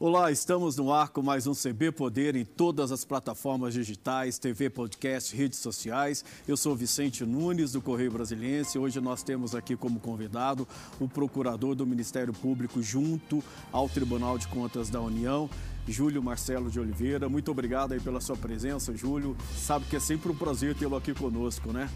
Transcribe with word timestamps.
Olá, 0.00 0.30
estamos 0.30 0.76
no 0.76 0.92
ar 0.92 1.08
com 1.08 1.20
mais 1.20 1.48
um 1.48 1.52
CB 1.52 1.90
Poder 1.90 2.36
em 2.36 2.44
todas 2.44 2.92
as 2.92 3.04
plataformas 3.04 3.74
digitais, 3.74 4.38
TV, 4.38 4.70
podcast, 4.70 5.34
redes 5.34 5.58
sociais. 5.58 6.24
Eu 6.46 6.56
sou 6.56 6.76
Vicente 6.76 7.26
Nunes, 7.26 7.72
do 7.72 7.82
Correio 7.82 8.12
Brasiliense. 8.12 8.78
Hoje 8.78 9.00
nós 9.00 9.24
temos 9.24 9.56
aqui 9.56 9.74
como 9.74 9.98
convidado 9.98 10.68
o 11.00 11.08
procurador 11.08 11.74
do 11.74 11.84
Ministério 11.84 12.32
Público 12.32 12.80
junto 12.80 13.42
ao 13.72 13.88
Tribunal 13.88 14.38
de 14.38 14.46
Contas 14.46 14.88
da 14.88 15.00
União, 15.00 15.50
Júlio 15.88 16.22
Marcelo 16.22 16.70
de 16.70 16.78
Oliveira. 16.78 17.28
Muito 17.28 17.50
obrigado 17.50 17.90
aí 17.90 17.98
pela 17.98 18.20
sua 18.20 18.36
presença, 18.36 18.96
Júlio. 18.96 19.36
Sabe 19.56 19.84
que 19.86 19.96
é 19.96 20.00
sempre 20.00 20.30
um 20.30 20.36
prazer 20.36 20.76
tê-lo 20.76 20.94
aqui 20.94 21.12
conosco, 21.12 21.72
né? 21.72 21.90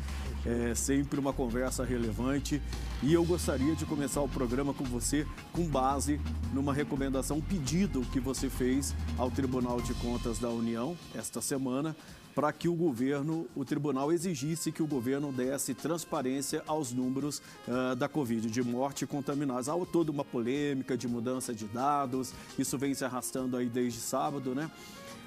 É 0.45 0.75
sempre 0.75 1.21
uma 1.21 1.33
conversa 1.33 1.85
relevante 1.85 2.61
e 3.03 3.13
eu 3.13 3.25
gostaria 3.25 3.77
de 3.77 3.87
começar 3.87 4.21
o 4.23 4.29
programa 4.29 4.75
com 4.75 4.85
você 4.85 5.27
com 5.53 5.65
base 5.67 6.21
numa 6.53 6.75
recomendação, 6.75 7.37
um 7.37 7.41
pedido 7.41 8.03
que 8.13 8.19
você 8.19 8.51
fez 8.51 8.95
ao 9.17 9.31
Tribunal 9.31 9.81
de 9.81 9.95
Contas 9.95 10.39
da 10.39 10.49
União 10.49 10.97
esta 11.15 11.41
semana 11.41 11.95
para 12.35 12.53
que 12.53 12.69
o 12.69 12.75
governo, 12.75 13.47
o 13.55 13.65
tribunal 13.65 14.13
exigisse 14.13 14.73
que 14.73 14.83
o 14.83 14.87
governo 14.87 15.31
desse 15.33 15.75
transparência 15.75 16.63
aos 16.67 16.93
números 16.93 17.43
uh, 17.69 17.95
da 17.95 18.09
Covid, 18.09 18.51
de 18.51 18.63
morte 18.63 19.07
contaminados. 19.07 19.69
Há 19.69 19.75
toda 19.85 20.11
uma 20.11 20.25
polêmica 20.25 20.97
de 20.97 21.07
mudança 21.07 21.55
de 21.55 21.67
dados, 21.67 22.33
isso 22.59 22.79
vem 22.79 22.95
se 22.95 23.05
arrastando 23.05 23.57
aí 23.57 23.69
desde 23.69 24.01
sábado, 24.01 24.55
né? 24.55 24.71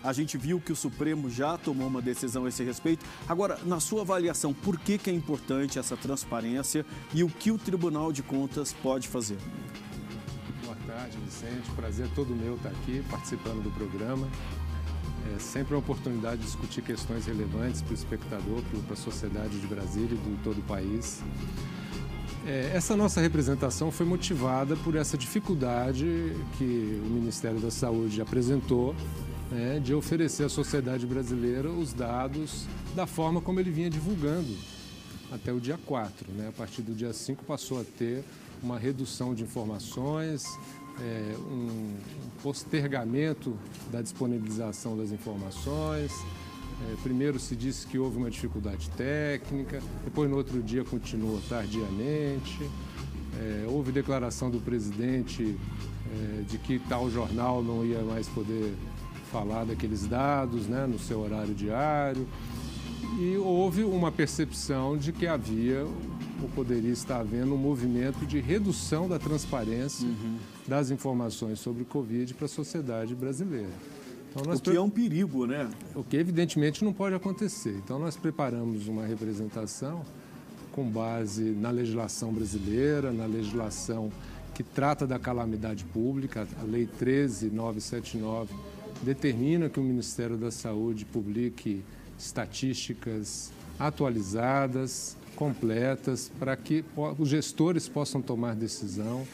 A 0.05 0.14
gente 0.14 0.38
viu 0.38 0.62
que 0.62 0.72
o 0.72 0.76
Supremo 0.76 1.32
já 1.32 1.58
tomou 1.58 1.88
uma 1.88 2.00
decisão 2.00 2.45
a 2.45 2.50
esse 2.50 2.64
respeito. 2.64 3.04
Agora, 3.27 3.58
na 3.66 3.80
sua 3.80 4.02
avaliação, 4.02 4.54
por 4.54 4.78
que, 4.80 5.00
que 5.00 5.09
é 5.09 5.14
importante 5.14 5.80
essa 5.80 5.98
transparência 5.98 6.86
e 7.12 7.23
o 7.23 7.28
que 7.28 7.50
o 7.50 7.58
Tribunal 7.58 8.14
de 8.14 8.22
Contas 8.22 8.72
pode 8.72 9.08
fazer? 9.08 9.40
Boa 10.64 10.78
tarde, 10.86 11.17
Vicente. 11.26 11.72
Prazer 11.76 12.08
todo 12.14 12.36
meu 12.36 12.56
estar 12.56 12.70
aqui 12.70 13.03
participando 13.09 13.64
do 13.64 13.72
programa. 13.72 14.28
É 15.36 15.39
sempre 15.39 15.73
uma 15.73 15.80
oportunidade 15.80 16.38
de 16.38 16.44
discutir 16.44 16.83
questões 16.83 17.26
relevantes 17.26 17.81
para 17.81 17.92
o 17.92 17.95
espectador, 17.95 18.61
para 18.86 18.94
a 18.94 18.98
sociedade 18.98 19.59
de 19.59 19.66
Brasília 19.66 20.14
e 20.14 20.17
de 20.17 20.44
todo 20.44 20.59
o 20.59 20.64
país. 20.64 21.23
É, 22.45 22.73
essa 22.76 22.95
nossa 22.95 23.20
representação 23.20 23.89
foi 23.89 24.06
motivada 24.06 24.76
por 24.76 24.95
essa 24.95 25.17
dificuldade 25.17 26.06
que 26.59 27.02
o 27.03 27.09
Ministério 27.09 27.59
da 27.59 27.72
Saúde 27.72 28.22
apresentou 28.22 28.95
né, 29.52 29.80
de 29.80 29.94
oferecer 29.94 30.44
à 30.44 30.50
sociedade 30.50 31.06
brasileira 31.06 31.70
os 31.70 31.94
dados 31.94 32.66
da 32.96 33.06
forma 33.06 33.42
como 33.42 33.60
ele 33.60 33.72
vinha 33.72 33.90
divulgando 33.90 34.56
até 35.32 35.52
o 35.52 35.60
dia 35.60 35.78
4. 35.86 36.32
Né? 36.34 36.48
A 36.50 36.52
partir 36.52 36.82
do 36.82 36.94
dia 36.94 37.14
5 37.14 37.44
passou 37.46 37.80
a 37.80 37.84
ter 37.84 38.23
uma 38.62 38.80
redução 38.80 39.34
de 39.34 39.44
informações, 39.44 40.46
é, 41.00 41.36
um 41.38 41.96
postergamento 42.42 43.58
da 43.92 44.02
disponibilização 44.02 44.98
das 44.98 45.12
informações. 45.12 46.12
É, 46.92 46.96
primeiro 47.04 47.40
se 47.40 47.56
disse 47.56 47.88
que 47.88 47.98
houve 47.98 48.18
uma 48.18 48.30
dificuldade 48.30 48.90
técnica, 48.92 49.82
depois 50.04 50.30
no 50.30 50.36
outro 50.36 50.62
dia 50.62 50.84
continuou 50.84 51.42
tardiamente. 51.48 52.60
É, 53.38 53.66
houve 53.68 53.92
declaração 53.92 54.50
do 54.50 54.60
presidente 54.60 55.58
é, 56.12 56.42
de 56.44 56.58
que 56.58 56.80
tal 56.80 57.10
jornal 57.10 57.62
não 57.62 57.86
ia 57.86 58.02
mais 58.02 58.28
poder 58.30 58.73
falar 59.36 59.66
daqueles 59.66 60.08
dados 60.08 60.66
né, 60.67 60.88
no 60.88 60.97
seu 60.97 61.19
horário 61.19 61.53
diário. 61.53 62.25
E 63.19 63.36
houve 63.36 63.83
uma 63.83 64.09
percepção 64.09 64.97
de 64.97 65.11
que 65.11 65.27
havia, 65.27 65.83
ou 66.42 66.50
poderia 66.55 66.92
estar 66.92 67.19
havendo, 67.19 67.53
um 67.53 67.58
movimento 67.58 68.25
de 68.25 68.39
redução 68.39 69.09
da 69.09 69.19
transparência 69.19 70.08
uhum. 70.08 70.38
das 70.66 70.89
informações 70.89 71.59
sobre 71.59 71.83
o 71.83 71.86
Covid 71.86 72.33
para 72.33 72.45
a 72.45 72.50
sociedade 72.50 73.14
brasileira. 73.14 73.73
Então, 74.31 74.53
o 74.53 74.55
que 74.55 74.69
pre... 74.69 74.77
é 74.77 74.81
um 74.81 74.89
perigo, 74.89 75.45
né? 75.45 75.70
O 75.93 76.04
que 76.04 76.15
evidentemente 76.15 76.83
não 76.83 76.93
pode 76.93 77.15
acontecer. 77.15 77.76
Então 77.83 77.99
nós 77.99 78.15
preparamos 78.15 78.87
uma 78.87 79.05
representação 79.05 80.02
com 80.71 80.83
base 80.89 81.43
na 81.52 81.71
legislação 81.71 82.33
brasileira, 82.33 83.11
na 83.11 83.26
legislação 83.26 84.11
que 84.54 84.64
trata 84.64 85.05
da 85.05 85.20
calamidade 85.20 85.83
pública, 85.86 86.48
a 86.61 86.64
Lei 86.64 86.86
13979 86.86 88.74
determina 89.05 89.70
que 89.70 89.80
o 89.80 89.83
Ministério 89.83 90.36
da 90.36 90.49
Saúde 90.49 91.05
publique 91.05 91.83
estatísticas 92.17 93.52
atualizadas, 93.80 95.16
completas, 95.36 96.32
para 96.39 96.55
que 96.58 96.83
os 97.20 97.30
gestores 97.30 97.88
possam 97.88 98.21
tomar 98.21 98.55
decisão 98.55 99.27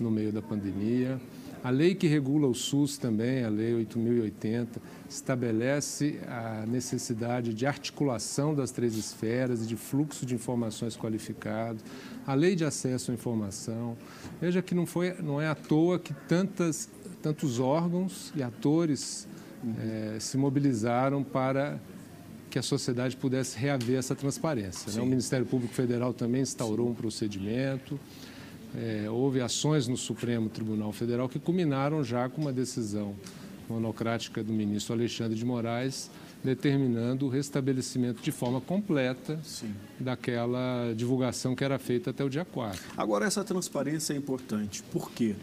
no 0.00 0.10
meio 0.10 0.32
da 0.32 0.40
pandemia. 0.40 1.20
A 1.62 1.70
lei 1.70 1.94
que 1.94 2.06
regula 2.06 2.46
o 2.46 2.54
SUS 2.54 2.96
também, 2.96 3.42
a 3.42 3.48
Lei 3.48 3.74
8.080, 3.84 4.68
estabelece 5.10 6.20
a 6.28 6.64
necessidade 6.66 7.52
de 7.52 7.66
articulação 7.66 8.54
das 8.54 8.70
três 8.70 8.96
esferas 8.96 9.64
e 9.64 9.66
de 9.66 9.74
fluxo 9.74 10.24
de 10.24 10.36
informações 10.36 10.96
qualificado. 10.96 11.80
A 12.24 12.32
Lei 12.32 12.54
de 12.54 12.64
Acesso 12.64 13.10
à 13.10 13.14
Informação. 13.14 13.96
Veja 14.40 14.62
que 14.62 14.72
não, 14.72 14.86
foi, 14.86 15.14
não 15.20 15.40
é 15.40 15.48
à 15.48 15.54
toa 15.56 15.98
que 15.98 16.14
tantas 16.28 16.88
tantos 17.28 17.60
órgãos 17.60 18.32
e 18.34 18.42
atores 18.42 19.28
uhum. 19.62 19.74
é, 20.14 20.18
se 20.18 20.38
mobilizaram 20.38 21.22
para 21.22 21.78
que 22.48 22.58
a 22.58 22.62
sociedade 22.62 23.16
pudesse 23.16 23.58
reaver 23.58 23.98
essa 23.98 24.14
transparência. 24.14 24.90
Né? 24.90 25.02
O 25.02 25.06
Ministério 25.06 25.44
Público 25.44 25.74
Federal 25.74 26.14
também 26.14 26.40
instaurou 26.40 26.86
Sim. 26.86 26.92
um 26.92 26.94
procedimento. 26.94 28.00
É, 28.74 29.10
houve 29.10 29.42
ações 29.42 29.86
no 29.86 29.96
Supremo 29.96 30.48
Tribunal 30.48 30.90
Federal 30.90 31.28
que 31.28 31.38
culminaram 31.38 32.02
já 32.02 32.30
com 32.30 32.40
uma 32.40 32.52
decisão 32.52 33.14
monocrática 33.68 34.42
do 34.42 34.52
ministro 34.52 34.94
Alexandre 34.94 35.36
de 35.36 35.44
Moraes 35.44 36.10
determinando 36.42 37.26
o 37.26 37.28
restabelecimento 37.28 38.22
de 38.22 38.30
forma 38.30 38.60
completa 38.60 39.38
Sim. 39.42 39.74
daquela 39.98 40.92
divulgação 40.96 41.54
que 41.54 41.64
era 41.64 41.78
feita 41.78 42.10
até 42.10 42.24
o 42.24 42.28
dia 42.30 42.44
4. 42.44 42.80
Agora, 42.96 43.26
essa 43.26 43.44
transparência 43.44 44.14
é 44.14 44.16
importante. 44.16 44.82
Por 44.84 45.10
quê? 45.10 45.34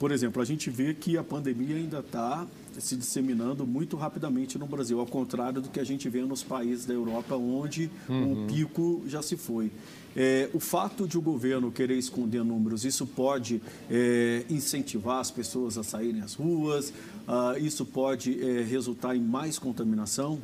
Por 0.00 0.12
exemplo, 0.12 0.40
a 0.40 0.46
gente 0.46 0.70
vê 0.70 0.94
que 0.94 1.18
a 1.18 1.22
pandemia 1.22 1.76
ainda 1.76 1.98
está 1.98 2.46
se 2.78 2.96
disseminando 2.96 3.66
muito 3.66 3.98
rapidamente 3.98 4.56
no 4.56 4.64
Brasil, 4.64 4.98
ao 4.98 5.04
contrário 5.04 5.60
do 5.60 5.68
que 5.68 5.78
a 5.78 5.84
gente 5.84 6.08
vê 6.08 6.22
nos 6.22 6.42
países 6.42 6.86
da 6.86 6.94
Europa, 6.94 7.36
onde 7.36 7.90
uhum. 8.08 8.32
o 8.32 8.46
pico 8.46 9.02
já 9.06 9.20
se 9.20 9.36
foi. 9.36 9.70
É, 10.16 10.48
o 10.54 10.58
fato 10.58 11.06
de 11.06 11.18
o 11.18 11.20
governo 11.20 11.70
querer 11.70 11.98
esconder 11.98 12.42
números, 12.42 12.86
isso 12.86 13.06
pode 13.06 13.60
é, 13.90 14.42
incentivar 14.48 15.18
as 15.18 15.30
pessoas 15.30 15.76
a 15.76 15.84
saírem 15.84 16.22
às 16.22 16.32
ruas? 16.32 16.94
Ah, 17.28 17.56
isso 17.58 17.84
pode 17.84 18.42
é, 18.42 18.62
resultar 18.62 19.14
em 19.14 19.20
mais 19.20 19.58
contaminação? 19.58 20.38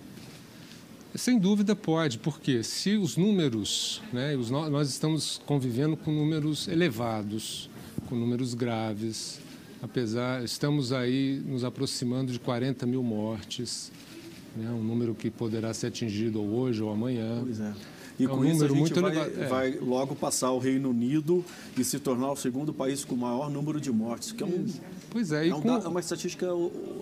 Sem 1.15 1.39
dúvida 1.39 1.75
pode, 1.75 2.19
porque 2.19 2.62
se 2.62 2.95
os 2.99 3.16
números, 3.16 4.03
né, 4.12 4.37
os, 4.37 4.50
nós 4.50 4.91
estamos 4.91 5.41
convivendo 5.47 5.97
com 5.97 6.12
números 6.12 6.69
elevados, 6.69 7.71
com 8.06 8.15
números 8.15 8.53
graves, 8.53 9.41
apesar, 9.83 10.45
estamos 10.45 10.93
aí 10.93 11.43
nos 11.47 11.65
aproximando 11.65 12.33
de 12.33 12.39
40 12.39 12.87
mil 12.87 13.03
mortes, 13.03 13.91
né, 14.57 14.71
um 14.71 14.83
número 14.83 15.15
que 15.15 15.31
poderá 15.31 15.73
ser 15.75 15.89
atingido 15.89 16.41
hoje 16.41 16.83
ou 16.83 16.91
amanhã. 16.91 17.41
Pois 17.43 17.61
é. 17.61 17.75
E 18.19 18.25
é 18.25 18.29
um 18.29 18.37
com 18.37 18.45
isso 18.45 18.65
a 18.65 18.69
gente 18.69 19.01
vai, 19.01 19.19
é. 19.19 19.47
vai, 19.47 19.79
logo 19.79 20.15
passar 20.15 20.51
o 20.51 20.59
Reino 20.59 20.91
Unido 20.91 21.45
e 21.77 21.85
se 21.85 21.99
tornar 21.99 22.33
o 22.33 22.37
segundo 22.37 22.73
país 22.73 23.05
com 23.05 23.15
o 23.15 23.19
maior 23.19 23.51
número 23.51 23.81
de 23.81 23.93
mortes, 23.93 24.33
que 24.33 24.43
é 24.43 24.47
um, 24.47 24.67
pois 25.11 25.33
é, 25.33 25.49
é, 25.49 25.55
um, 25.55 25.61
com... 25.61 25.71
é 25.71 25.89
uma 25.89 26.01
estatística 26.01 26.47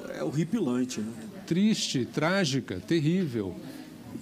é 0.09 0.23
horripilante. 0.25 1.01
Né? 1.01 1.12
Triste, 1.47 2.05
trágica, 2.05 2.81
terrível. 2.81 3.55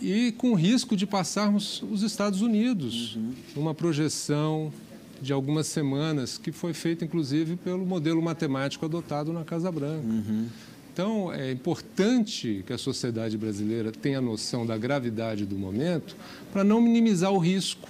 E 0.01 0.33
com 0.33 0.55
risco 0.55 0.97
de 0.97 1.07
passarmos 1.07 1.83
os 1.91 2.03
Estados 2.03 2.43
Unidos, 2.43 3.17
uhum. 3.17 3.33
uma 3.57 3.75
projeção 3.75 4.73
de 5.23 5.33
algumas 5.33 5.69
semanas, 5.69 6.37
que 6.37 6.51
foi 6.51 6.75
feito 6.75 7.05
inclusive 7.05 7.57
pelo 7.57 7.87
modelo 7.87 8.21
matemático 8.21 8.85
adotado 8.85 9.33
na 9.33 9.45
Casa 9.45 9.71
Branca. 9.71 10.05
Uhum. 10.05 10.49
Então, 10.93 11.33
é 11.33 11.51
importante 11.51 12.63
que 12.67 12.73
a 12.73 12.77
sociedade 12.77 13.39
brasileira 13.39 13.91
tenha 13.91 14.21
noção 14.21 14.67
da 14.67 14.77
gravidade 14.77 15.47
do 15.47 15.57
momento 15.57 16.15
para 16.53 16.63
não 16.63 16.83
minimizar 16.83 17.33
o 17.33 17.39
risco. 17.39 17.89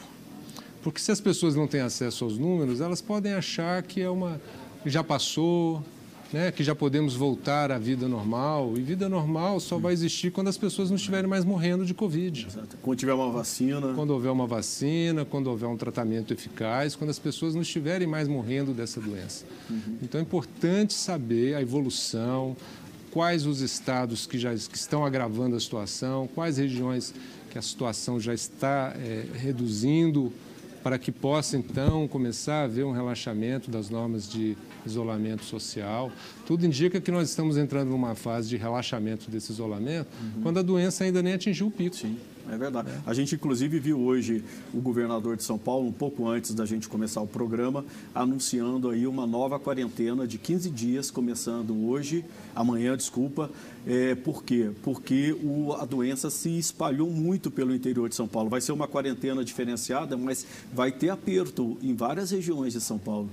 Porque 0.85 1.01
se 1.01 1.11
as 1.11 1.21
pessoas 1.21 1.57
não 1.57 1.67
têm 1.67 1.81
acesso 1.81 2.23
aos 2.25 2.39
números, 2.39 2.81
elas 2.81 3.01
podem 3.01 3.33
achar 3.33 3.83
que 3.83 4.01
é 4.01 4.11
uma 4.11 4.41
já 4.85 5.03
passou, 5.03 5.83
né, 6.33 6.51
que 6.51 6.65
já 6.65 6.75
podemos 6.75 7.15
voltar 7.15 7.71
à 7.71 7.79
vida 7.79 8.09
normal. 8.09 8.73
E 8.77 8.81
vida 8.81 9.09
normal 9.09 9.61
só 9.61 9.79
vai 9.79 9.93
existir 9.93 10.31
quando 10.31 10.49
as 10.49 10.57
pessoas 10.57 10.89
não 10.89 10.97
estiverem 10.97 11.29
mais 11.29 11.45
morrendo 11.45 11.85
de 11.85 11.93
Covid. 11.93 12.47
Exato. 12.47 12.77
Quando 12.81 12.99
tiver 12.99 13.13
uma 13.13 13.31
vacina. 13.31 13.93
Quando 13.95 14.11
houver 14.11 14.31
uma 14.31 14.47
vacina, 14.47 15.25
quando 15.25 15.49
houver 15.49 15.67
um 15.67 15.77
tratamento 15.77 16.33
eficaz, 16.33 16.97
quando 16.97 17.11
as 17.11 17.19
pessoas 17.19 17.55
não 17.55 17.63
estiverem 17.63 18.07
mais 18.07 18.27
morrendo 18.27 18.73
dessa 18.73 19.01
doença. 19.01 19.45
Uhum. 19.69 19.99
Então 20.03 20.19
é 20.19 20.23
importante 20.23 20.95
saber 20.95 21.55
a 21.55 21.63
evolução, 21.63 22.57
quais 23.11 23.47
os 23.47 23.61
estados 23.61 24.27
que 24.27 24.39
já 24.39 24.55
que 24.55 24.77
estão 24.77 25.05
agravando 25.05 25.55
a 25.55 25.61
situação, 25.61 26.29
quais 26.35 26.57
regiões 26.57 27.15
que 27.51 27.59
a 27.59 27.63
situação 27.63 28.19
já 28.19 28.33
está 28.33 28.95
é, 28.97 29.27
reduzindo 29.35 30.33
para 30.83 30.99
que 30.99 31.13
possa 31.13 31.57
então 31.57 32.07
começar 32.09 32.63
a 32.63 32.65
haver 32.65 32.85
um 32.85 32.93
relaxamento 32.93 33.71
das 33.71 33.89
normas 33.89 34.29
de 34.29 34.57
isolamento 34.85 35.45
social. 35.45 36.11
Tudo 36.47 36.67
indica 36.67 37.01
que 37.01 37.11
nós 37.11 37.29
estamos 37.29 37.57
entrando 37.57 37.91
numa 37.91 38.15
fase 38.15 38.49
de 38.49 38.57
relaxamento 38.57 39.31
desse 39.31 39.53
isolamento, 39.53 40.09
uhum. 40.21 40.43
quando 40.43 40.59
a 40.59 40.63
doença 40.63 41.05
ainda 41.05 41.23
nem 41.23 41.35
atingiu 41.35 41.69
o 41.69 41.71
pico. 41.71 41.97
Sim. 41.97 42.17
É 42.51 42.57
verdade. 42.57 42.91
É. 42.91 43.01
A 43.07 43.15
gente, 43.15 43.35
inclusive, 43.35 43.79
viu 43.79 44.01
hoje 44.01 44.45
o 44.75 44.81
governador 44.81 45.37
de 45.37 45.45
São 45.45 45.59
Paulo, 45.59 45.87
um 45.87 45.93
pouco 45.93 46.29
antes 46.29 46.55
da 46.55 46.67
gente 46.67 46.89
começar 46.89 47.21
o 47.21 47.27
programa, 47.27 47.85
anunciando 48.15 48.91
aí 48.91 49.07
uma 49.07 49.27
nova 49.27 49.59
quarentena 49.59 50.27
de 50.27 50.39
15 50.39 50.71
dias, 50.71 51.11
começando 51.11 51.89
hoje, 51.89 52.25
amanhã, 52.55 52.97
desculpa. 52.97 53.51
É, 53.87 54.15
por 54.15 54.45
quê? 54.45 54.71
Porque 54.83 55.37
o, 55.43 55.73
a 55.73 55.85
doença 55.85 56.31
se 56.31 56.57
espalhou 56.59 57.11
muito 57.11 57.51
pelo 57.51 57.75
interior 57.75 58.09
de 58.09 58.15
São 58.15 58.29
Paulo. 58.29 58.49
Vai 58.49 58.61
ser 58.61 58.73
uma 58.73 58.87
quarentena 58.87 59.45
diferenciada, 59.45 60.17
mas 60.17 60.47
vai 60.73 60.93
ter 60.93 61.11
aperto 61.11 61.77
em 61.83 61.95
várias 61.95 62.31
regiões 62.31 62.73
de 62.73 62.81
São 62.81 62.99
Paulo. 62.99 63.29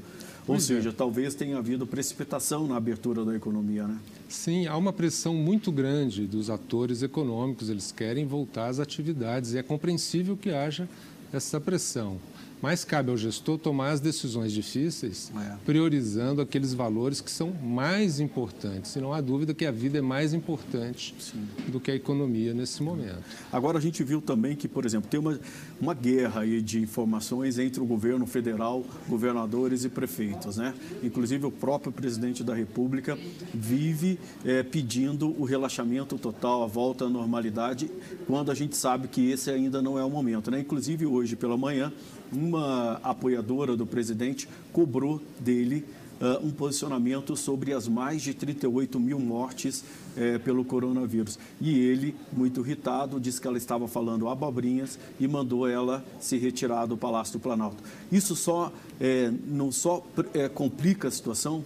Ou 0.49 0.55
pois 0.55 0.63
é. 0.63 0.75
seja, 0.75 0.89
é. 0.89 0.91
talvez 0.91 1.35
tenha 1.35 1.59
havido 1.59 1.85
precipitação 1.85 2.67
na 2.67 2.75
abertura 2.75 3.23
da 3.23 3.35
economia, 3.35 3.87
né? 3.87 3.97
Sim, 4.27 4.65
há 4.65 4.75
uma 4.75 4.91
pressão 4.91 5.35
muito 5.35 5.71
grande 5.71 6.25
dos 6.25 6.49
atores 6.49 7.03
econômicos, 7.03 7.69
eles 7.69 7.91
querem 7.91 8.25
voltar 8.25 8.67
às 8.67 8.79
atividades 8.79 9.53
e 9.53 9.59
é 9.59 9.63
compreensível 9.63 10.35
que 10.35 10.49
haja 10.49 10.89
essa 11.31 11.61
pressão. 11.61 12.17
Mas 12.61 12.83
cabe 12.83 13.09
ao 13.09 13.17
gestor 13.17 13.57
tomar 13.57 13.91
as 13.91 14.01
decisões 14.01 14.51
difíceis, 14.51 15.31
é. 15.35 15.55
priorizando 15.65 16.41
aqueles 16.41 16.73
valores 16.73 17.21
que 17.21 17.31
são 17.31 17.53
mais 17.53 18.19
importantes. 18.19 18.95
E 18.95 18.99
não 18.99 19.13
há 19.13 19.21
dúvida 19.21 19.53
que 19.53 19.65
a 19.65 19.71
vida 19.71 19.97
é 19.97 20.01
mais 20.01 20.33
importante 20.33 21.15
Sim. 21.19 21.47
do 21.69 21.79
que 21.79 21.89
a 21.89 21.95
economia 21.95 22.53
nesse 22.53 22.83
momento. 22.83 23.23
Agora, 23.51 23.77
a 23.77 23.81
gente 23.81 24.03
viu 24.03 24.21
também 24.21 24.55
que, 24.55 24.67
por 24.67 24.85
exemplo, 24.85 25.09
tem 25.09 25.19
uma, 25.19 25.39
uma 25.79 25.93
guerra 25.93 26.41
aí 26.41 26.61
de 26.61 26.81
informações 26.81 27.57
entre 27.57 27.81
o 27.81 27.85
governo 27.85 28.25
federal, 28.25 28.83
governadores 29.07 29.85
e 29.85 29.89
prefeitos. 29.89 30.57
Né? 30.57 30.73
Inclusive, 31.01 31.45
o 31.45 31.51
próprio 31.51 31.91
presidente 31.91 32.43
da 32.43 32.53
República 32.53 33.17
vive 33.53 34.19
é, 34.43 34.63
pedindo 34.63 35.29
o 35.39 35.45
relaxamento 35.45 36.17
total, 36.17 36.63
a 36.63 36.67
volta 36.67 37.05
à 37.05 37.09
normalidade, 37.09 37.89
quando 38.27 38.51
a 38.51 38.55
gente 38.55 38.75
sabe 38.75 39.07
que 39.07 39.31
esse 39.31 39.49
ainda 39.49 39.81
não 39.81 39.97
é 39.97 40.03
o 40.03 40.09
momento. 40.09 40.51
Né? 40.51 40.59
Inclusive, 40.59 41.05
hoje 41.05 41.35
pela 41.35 41.55
manhã, 41.55 41.91
uma 42.31 42.99
apoiadora 43.03 43.75
do 43.75 43.85
presidente 43.85 44.47
cobrou 44.71 45.21
dele 45.39 45.85
uh, 46.19 46.45
um 46.45 46.51
posicionamento 46.51 47.35
sobre 47.35 47.73
as 47.73 47.87
mais 47.87 48.21
de 48.21 48.33
38 48.33 48.99
mil 48.99 49.19
mortes 49.19 49.83
uh, 50.15 50.39
pelo 50.41 50.63
coronavírus. 50.63 51.39
E 51.59 51.77
ele, 51.79 52.15
muito 52.31 52.61
irritado, 52.61 53.19
disse 53.19 53.39
que 53.39 53.47
ela 53.47 53.57
estava 53.57 53.87
falando 53.87 54.27
abobrinhas 54.27 54.99
e 55.19 55.27
mandou 55.27 55.67
ela 55.67 56.05
se 56.19 56.37
retirar 56.37 56.85
do 56.85 56.97
Palácio 56.97 57.33
do 57.33 57.39
Planalto. 57.39 57.83
Isso 58.11 58.35
só 58.35 58.71
eh, 58.99 59.31
não 59.47 59.71
só 59.71 60.05
complica 60.53 61.07
a 61.07 61.11
situação? 61.11 61.63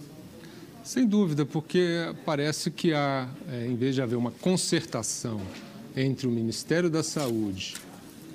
Sem 0.82 1.06
dúvida, 1.06 1.46
porque 1.46 2.14
parece 2.24 2.70
que 2.70 2.92
há, 2.92 3.28
em 3.66 3.74
vez 3.74 3.94
de 3.94 4.02
haver 4.02 4.16
uma 4.16 4.30
concertação 4.30 5.40
entre 5.96 6.26
o 6.26 6.30
Ministério 6.30 6.90
da 6.90 7.02
Saúde 7.02 7.74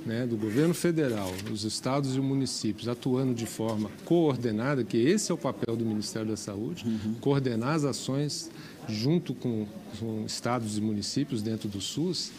né, 0.05 0.25
do 0.25 0.37
governo 0.37 0.73
federal, 0.73 1.31
os 1.51 1.63
estados 1.63 2.15
e 2.15 2.19
os 2.19 2.25
municípios 2.25 2.87
atuando 2.87 3.33
de 3.33 3.45
forma 3.45 3.89
coordenada, 4.05 4.83
que 4.83 4.97
esse 4.97 5.31
é 5.31 5.35
o 5.35 5.37
papel 5.37 5.75
do 5.75 5.85
Ministério 5.85 6.27
da 6.27 6.37
Saúde, 6.37 6.85
uhum. 6.85 7.15
coordenar 7.19 7.75
as 7.75 7.83
ações 7.83 8.49
junto 8.87 9.33
com, 9.33 9.67
com, 9.99 10.25
estados 10.25 10.77
e 10.77 10.81
municípios 10.81 11.41
dentro 11.41 11.67
do 11.67 11.81
SUS, 11.81 12.31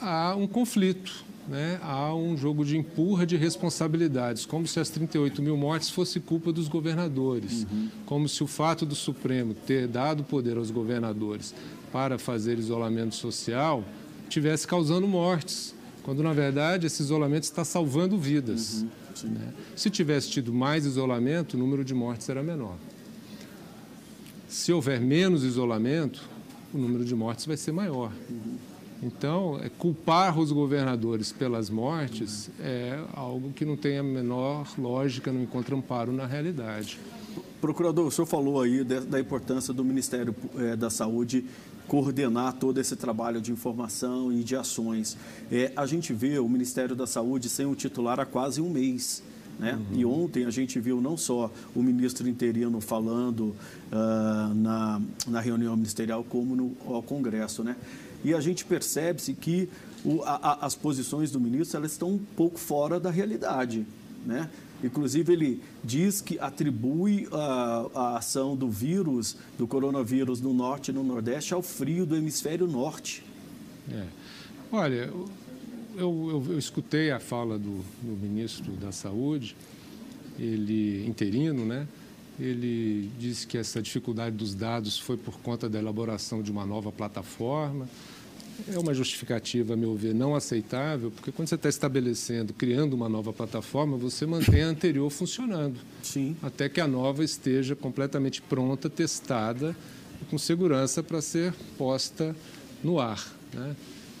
há 0.00 0.34
um 0.36 0.46
conflito, 0.46 1.24
né? 1.48 1.78
há 1.82 2.14
um 2.14 2.36
jogo 2.36 2.64
de 2.64 2.76
empurra 2.76 3.24
de 3.24 3.36
responsabilidades, 3.36 4.44
como 4.44 4.66
se 4.66 4.78
as 4.80 4.90
38 4.90 5.40
mil 5.40 5.56
mortes 5.56 5.88
fosse 5.88 6.20
culpa 6.20 6.52
dos 6.52 6.68
governadores, 6.68 7.62
uhum. 7.62 7.88
como 8.04 8.28
se 8.28 8.42
o 8.42 8.46
fato 8.46 8.84
do 8.84 8.94
Supremo 8.94 9.54
ter 9.54 9.86
dado 9.86 10.24
poder 10.24 10.56
aos 10.56 10.70
governadores 10.70 11.54
para 11.92 12.18
fazer 12.18 12.58
isolamento 12.58 13.14
social 13.14 13.84
tivesse 14.28 14.66
causando 14.66 15.06
mortes 15.06 15.74
quando 16.02 16.22
na 16.22 16.32
verdade 16.32 16.86
esse 16.86 17.02
isolamento 17.02 17.44
está 17.44 17.64
salvando 17.64 18.18
vidas. 18.18 18.84
Uhum, 19.22 19.30
né? 19.30 19.52
Se 19.76 19.90
tivesse 19.90 20.30
tido 20.30 20.52
mais 20.52 20.84
isolamento, 20.84 21.54
o 21.54 21.58
número 21.58 21.84
de 21.84 21.94
mortes 21.94 22.28
era 22.28 22.42
menor. 22.42 22.76
Se 24.48 24.72
houver 24.72 25.00
menos 25.00 25.44
isolamento, 25.44 26.28
o 26.72 26.78
número 26.78 27.04
de 27.04 27.14
mortes 27.14 27.46
vai 27.46 27.56
ser 27.56 27.72
maior. 27.72 28.12
Uhum. 28.28 28.56
Então, 29.02 29.58
é, 29.60 29.68
culpar 29.68 30.38
os 30.38 30.52
governadores 30.52 31.32
pelas 31.32 31.68
mortes 31.68 32.48
uhum. 32.48 32.64
é 32.64 33.04
algo 33.14 33.52
que 33.52 33.64
não 33.64 33.76
tem 33.76 33.98
a 33.98 34.02
menor 34.02 34.72
lógica, 34.78 35.32
não 35.32 35.42
encontra 35.42 35.74
amparo 35.74 36.12
na 36.12 36.26
realidade. 36.26 37.00
Procurador, 37.62 38.08
o 38.08 38.10
senhor 38.10 38.26
falou 38.26 38.60
aí 38.60 38.82
da 38.82 39.20
importância 39.20 39.72
do 39.72 39.84
Ministério 39.84 40.34
eh, 40.58 40.74
da 40.74 40.90
Saúde 40.90 41.44
coordenar 41.86 42.54
todo 42.54 42.80
esse 42.80 42.96
trabalho 42.96 43.40
de 43.40 43.52
informação 43.52 44.32
e 44.32 44.42
de 44.42 44.56
ações. 44.56 45.16
É, 45.50 45.70
a 45.76 45.86
gente 45.86 46.12
vê 46.12 46.40
o 46.40 46.48
Ministério 46.48 46.96
da 46.96 47.06
Saúde 47.06 47.48
sem 47.48 47.64
um 47.64 47.74
titular 47.76 48.18
há 48.18 48.26
quase 48.26 48.60
um 48.60 48.68
mês. 48.68 49.22
Né? 49.60 49.74
Uhum. 49.74 49.96
E 49.96 50.04
ontem 50.04 50.44
a 50.44 50.50
gente 50.50 50.80
viu 50.80 51.00
não 51.00 51.16
só 51.16 51.52
o 51.72 51.84
ministro 51.84 52.28
interino 52.28 52.80
falando 52.80 53.54
uh, 53.92 54.54
na, 54.56 55.00
na 55.28 55.40
reunião 55.40 55.76
ministerial, 55.76 56.24
como 56.24 56.56
no, 56.56 56.76
ao 56.84 57.00
Congresso. 57.00 57.62
Né? 57.62 57.76
E 58.24 58.34
a 58.34 58.40
gente 58.40 58.64
percebe-se 58.64 59.34
que 59.34 59.68
o, 60.04 60.20
a, 60.24 60.66
as 60.66 60.74
posições 60.74 61.30
do 61.30 61.38
ministro 61.38 61.78
elas 61.78 61.92
estão 61.92 62.08
um 62.08 62.18
pouco 62.18 62.58
fora 62.58 62.98
da 62.98 63.10
realidade. 63.10 63.86
Né? 64.26 64.50
Inclusive, 64.82 65.32
ele 65.32 65.62
diz 65.82 66.20
que 66.20 66.38
atribui 66.38 67.28
a, 67.30 67.86
a, 67.94 68.16
ação 68.18 68.56
do 68.56 68.68
vírus, 68.68 69.36
do 69.56 69.66
coronavírus 69.66 70.40
no 70.40 70.52
norte 70.52 70.90
e 70.90 70.94
no 70.94 71.04
nordeste, 71.04 71.54
ao 71.54 71.62
frio 71.62 72.04
do 72.04 72.16
hemisfério 72.16 72.66
norte. 72.66 73.24
É. 73.90 74.06
Olha, 74.72 74.94
eu, 74.94 75.28
eu, 75.96 76.46
eu, 76.50 76.58
escutei 76.58 77.10
a 77.10 77.20
fala 77.20 77.58
do, 77.58 77.84
do, 78.02 78.16
ministro 78.20 78.72
da 78.72 78.90
Saúde, 78.90 79.54
ele 80.38 81.06
interino, 81.06 81.64
né? 81.64 81.86
Ele 82.40 83.10
disse 83.18 83.46
que 83.46 83.58
essa 83.58 83.80
dificuldade 83.80 84.34
dos 84.34 84.54
dados 84.54 84.98
foi 84.98 85.16
por 85.16 85.38
conta 85.40 85.68
da 85.68 85.78
elaboração 85.78 86.42
de 86.42 86.50
uma 86.50 86.64
nova 86.64 86.90
plataforma 86.90 87.86
é 88.68 88.78
uma 88.78 88.94
justificativa, 88.94 89.74
a 89.74 89.76
meu 89.76 89.94
ver, 89.94 90.14
não 90.14 90.34
aceitável, 90.34 91.10
porque 91.10 91.32
quando 91.32 91.48
você 91.48 91.54
está 91.54 91.68
estabelecendo, 91.68 92.52
criando 92.52 92.94
uma 92.94 93.08
nova 93.08 93.32
plataforma, 93.32 93.96
você 93.96 94.26
mantém 94.26 94.62
a 94.62 94.66
anterior 94.66 95.10
funcionando. 95.10 95.78
Sim. 96.02 96.36
Até 96.42 96.68
que 96.68 96.80
a 96.80 96.86
nova 96.86 97.24
esteja 97.24 97.74
completamente 97.74 98.40
pronta, 98.42 98.88
testada, 98.88 99.76
com 100.30 100.38
segurança 100.38 101.02
para 101.02 101.20
ser 101.20 101.52
posta 101.76 102.34
no 102.82 103.00
ar. 103.00 103.32
Né? 103.52 103.76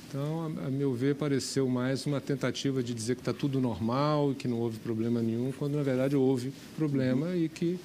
Então, 0.08 0.44
a, 0.66 0.70
meu 0.70 0.92
ver, 0.92 1.14
pareceu 1.14 1.68
mais 1.68 2.04
uma 2.04 2.20
tentativa 2.20 2.82
de 2.82 2.92
dizer 2.92 3.14
que 3.14 3.22
está 3.22 3.32
tudo 3.32 3.60
normal 3.60 4.32
e 4.32 4.34
que 4.34 4.48
não 4.48 4.58
houve 4.58 4.78
problema 4.78 5.22
nenhum, 5.22 5.52
quando 5.52 5.76
na 5.76 5.82
verdade 5.82 6.16
houve 6.16 6.52
problema 6.76 7.34
e 7.36 7.48
que 7.48 7.78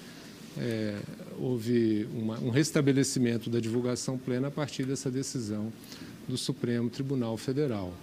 é, 0.58 0.98
houve 1.40 2.08
uma, 2.14 2.40
um 2.40 2.50
restabelecimento 2.50 3.50
da 3.50 3.60
divulgação 3.60 4.18
plena 4.18 4.48
a 4.48 4.52
partir 4.52 4.84
dessa 4.84 5.10
decisão 5.12 5.72
do 6.28 6.38
Supremo 6.38 6.90
Tribunal 6.90 7.38
Federal. 7.38 7.94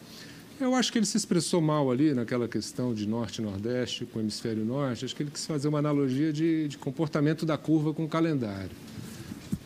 Eu 0.61 0.75
acho 0.75 0.93
que 0.93 0.99
ele 0.99 1.07
se 1.07 1.16
expressou 1.16 1.61
mal 1.61 1.90
ali 1.90 2.14
naquela 2.14 2.47
questão 2.47 2.95
de 2.95 3.09
norte 3.09 3.43
nordeste 3.43 4.07
com 4.07 4.21
o 4.21 4.23
hemisfério 4.23 4.64
norte. 4.64 5.04
Acho 5.04 5.14
que 5.14 5.25
ele 5.25 5.31
quis 5.31 5.45
fazer 5.47 5.66
uma 5.66 5.81
analogia 5.81 6.33
de, 6.33 6.69
de 6.69 6.78
comportamento 6.78 7.45
da 7.45 7.59
curva 7.59 7.93
com 7.93 8.04
o 8.04 8.09
calendário. 8.09 8.71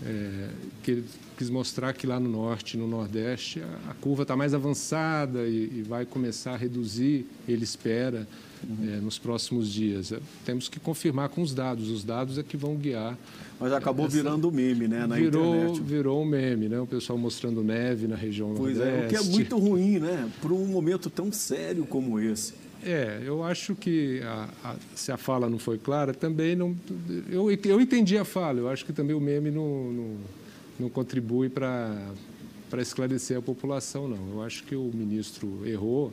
É, 0.05 0.49
que 0.83 0.91
ele 0.93 1.05
quis 1.37 1.51
mostrar 1.51 1.93
que 1.93 2.07
lá 2.07 2.19
no 2.19 2.29
norte 2.29 2.75
e 2.75 2.81
no 2.81 2.87
nordeste 2.87 3.61
a, 3.61 3.91
a 3.91 3.95
curva 3.95 4.23
está 4.23 4.37
mais 4.37 4.55
avançada 4.55 5.47
e, 5.47 5.79
e, 5.79 5.83
vai 5.83 6.07
começar 6.07 6.55
a 6.55 6.57
reduzir, 6.57 7.27
ele 7.47 7.65
espera, 7.65 8.27
uhum. 8.67 8.95
é, 8.95 8.97
nos 8.97 9.19
próximos 9.19 9.73
dias. 9.73 10.13
É, 10.13 10.21
temos 10.45 10.69
que 10.69 10.81
confirmar 10.81 11.29
com 11.29 11.43
os 11.43 11.55
dados. 11.55 11.91
Os 11.91 12.05
dados 12.05 12.39
é 12.39 12.43
que 12.43 12.57
vão 12.57 12.77
guiar. 12.77 13.17
Mas 13.61 13.73
acabou 13.73 14.07
essa... 14.07 14.17
virando 14.17 14.51
meme, 14.53 14.87
né, 14.87 15.07
na 15.07 15.17
virou, 15.17 15.55
internet. 15.55 15.81
Virou 15.83 16.23
um 16.23 16.25
meme, 16.25 16.69
né? 16.69 16.81
O 16.81 16.87
pessoal 16.87 17.19
mostrando 17.19 17.63
neve 17.63 18.07
na 18.07 18.17
região 18.17 18.55
pois 18.57 18.79
nordeste. 18.79 19.03
é, 19.03 19.07
o 19.07 19.09
que 19.09 19.29
é 19.29 19.33
muito 19.33 19.59
ruim, 19.59 19.99
né? 19.99 20.31
Para 20.41 20.53
um 20.53 20.67
momento 20.67 21.11
tão 21.11 21.33
sério 21.33 21.85
como 21.85 22.21
esse. 22.21 22.55
É, 22.85 23.21
eu 23.25 23.43
acho 23.43 23.75
que 23.75 24.21
a, 24.23 24.49
a, 24.65 24.77
se 24.95 25.11
a 25.11 25.17
fala 25.17 25.49
não 25.49 25.59
foi 25.59 25.79
clara, 25.79 26.15
também 26.15 26.55
não. 26.55 26.77
Eu, 27.29 27.51
eu 27.51 27.81
entendi 27.81 28.17
a 28.17 28.25
fala, 28.25 28.61
eu 28.61 28.69
acho 28.69 28.85
que 28.85 28.93
também 28.93 29.17
o 29.17 29.21
meme 29.21 29.51
não, 29.51 29.93
não, 29.93 30.17
não 30.81 30.89
contribui 30.89 31.49
para 31.49 32.13
esclarecer 32.79 33.37
a 33.37 33.43
população, 33.43 34.07
não. 34.07 34.35
Eu 34.35 34.43
acho 34.43 34.63
que 34.63 34.77
o 34.77 34.91
ministro 34.95 35.63
errou 35.67 36.13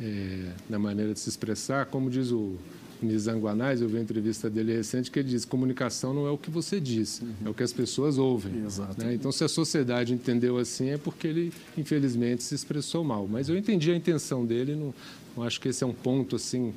é, 0.00 0.52
na 0.68 0.78
maneira 0.78 1.12
de 1.12 1.20
se 1.20 1.28
expressar. 1.28 1.86
Como 1.86 2.10
diz 2.10 2.30
o 2.30 2.56
Nizanguanais, 3.00 3.80
eu 3.80 3.88
vi 3.88 3.94
uma 3.94 4.02
entrevista 4.02 4.50
dele 4.50 4.74
recente, 4.74 5.10
que 5.10 5.18
ele 5.18 5.28
diz 5.28 5.44
comunicação 5.44 6.12
não 6.12 6.26
é 6.26 6.30
o 6.30 6.38
que 6.38 6.50
você 6.50 6.80
diz, 6.80 7.20
uhum. 7.20 7.34
é 7.46 7.48
o 7.50 7.54
que 7.54 7.62
as 7.62 7.72
pessoas 7.72 8.18
ouvem. 8.18 8.52
Né? 8.98 9.14
Então, 9.14 9.30
se 9.30 9.44
a 9.44 9.48
sociedade 9.48 10.12
entendeu 10.12 10.58
assim, 10.58 10.90
é 10.90 10.98
porque 10.98 11.28
ele, 11.28 11.52
infelizmente, 11.76 12.42
se 12.42 12.54
expressou 12.54 13.04
mal. 13.04 13.26
Mas 13.28 13.48
eu 13.48 13.56
entendi 13.56 13.90
a 13.90 13.96
intenção 13.96 14.44
dele, 14.44 14.74
não, 14.74 14.94
não 15.36 15.44
acho 15.44 15.60
que 15.60 15.68
esse 15.68 15.84
é 15.84 15.86
um 15.86 15.92
ponto 15.92 16.36
assim 16.36 16.72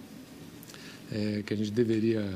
é, 1.11 1.43
que 1.45 1.53
a 1.53 1.57
gente 1.57 1.71
deveria 1.71 2.27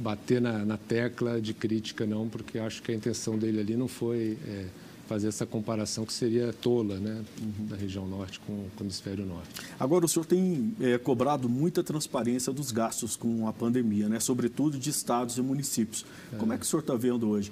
bater 0.00 0.40
na, 0.40 0.64
na, 0.64 0.76
tecla 0.76 1.40
de 1.40 1.52
crítica, 1.52 2.06
não, 2.06 2.28
porque 2.28 2.58
acho 2.58 2.82
que 2.82 2.90
a 2.90 2.94
intenção 2.94 3.36
dele 3.36 3.60
ali 3.60 3.76
não 3.76 3.86
foi 3.86 4.38
é, 4.46 4.64
fazer 5.08 5.28
essa 5.28 5.46
comparação 5.46 6.04
que 6.04 6.12
seria 6.12 6.52
tola, 6.52 6.98
né, 6.98 7.24
uhum. 7.40 7.66
da 7.66 7.76
região 7.76 8.06
norte 8.06 8.38
com, 8.40 8.66
com, 8.76 8.84
o 8.84 8.86
hemisfério 8.86 9.24
norte. 9.24 9.48
Agora, 9.80 10.04
o 10.04 10.08
senhor 10.08 10.26
tem 10.26 10.74
é, 10.80 10.98
cobrado 10.98 11.48
muita 11.48 11.82
transparência 11.82 12.52
dos 12.52 12.70
gastos 12.70 13.16
com 13.16 13.48
a 13.48 13.52
pandemia, 13.52 14.08
né, 14.08 14.20
sobretudo 14.20 14.78
de 14.78 14.90
estados 14.90 15.38
e 15.38 15.42
municípios. 15.42 16.04
É. 16.32 16.36
Como 16.36 16.52
é 16.52 16.58
que 16.58 16.64
o 16.64 16.66
senhor 16.66 16.80
está 16.80 16.94
vendo 16.94 17.26
hoje? 17.26 17.50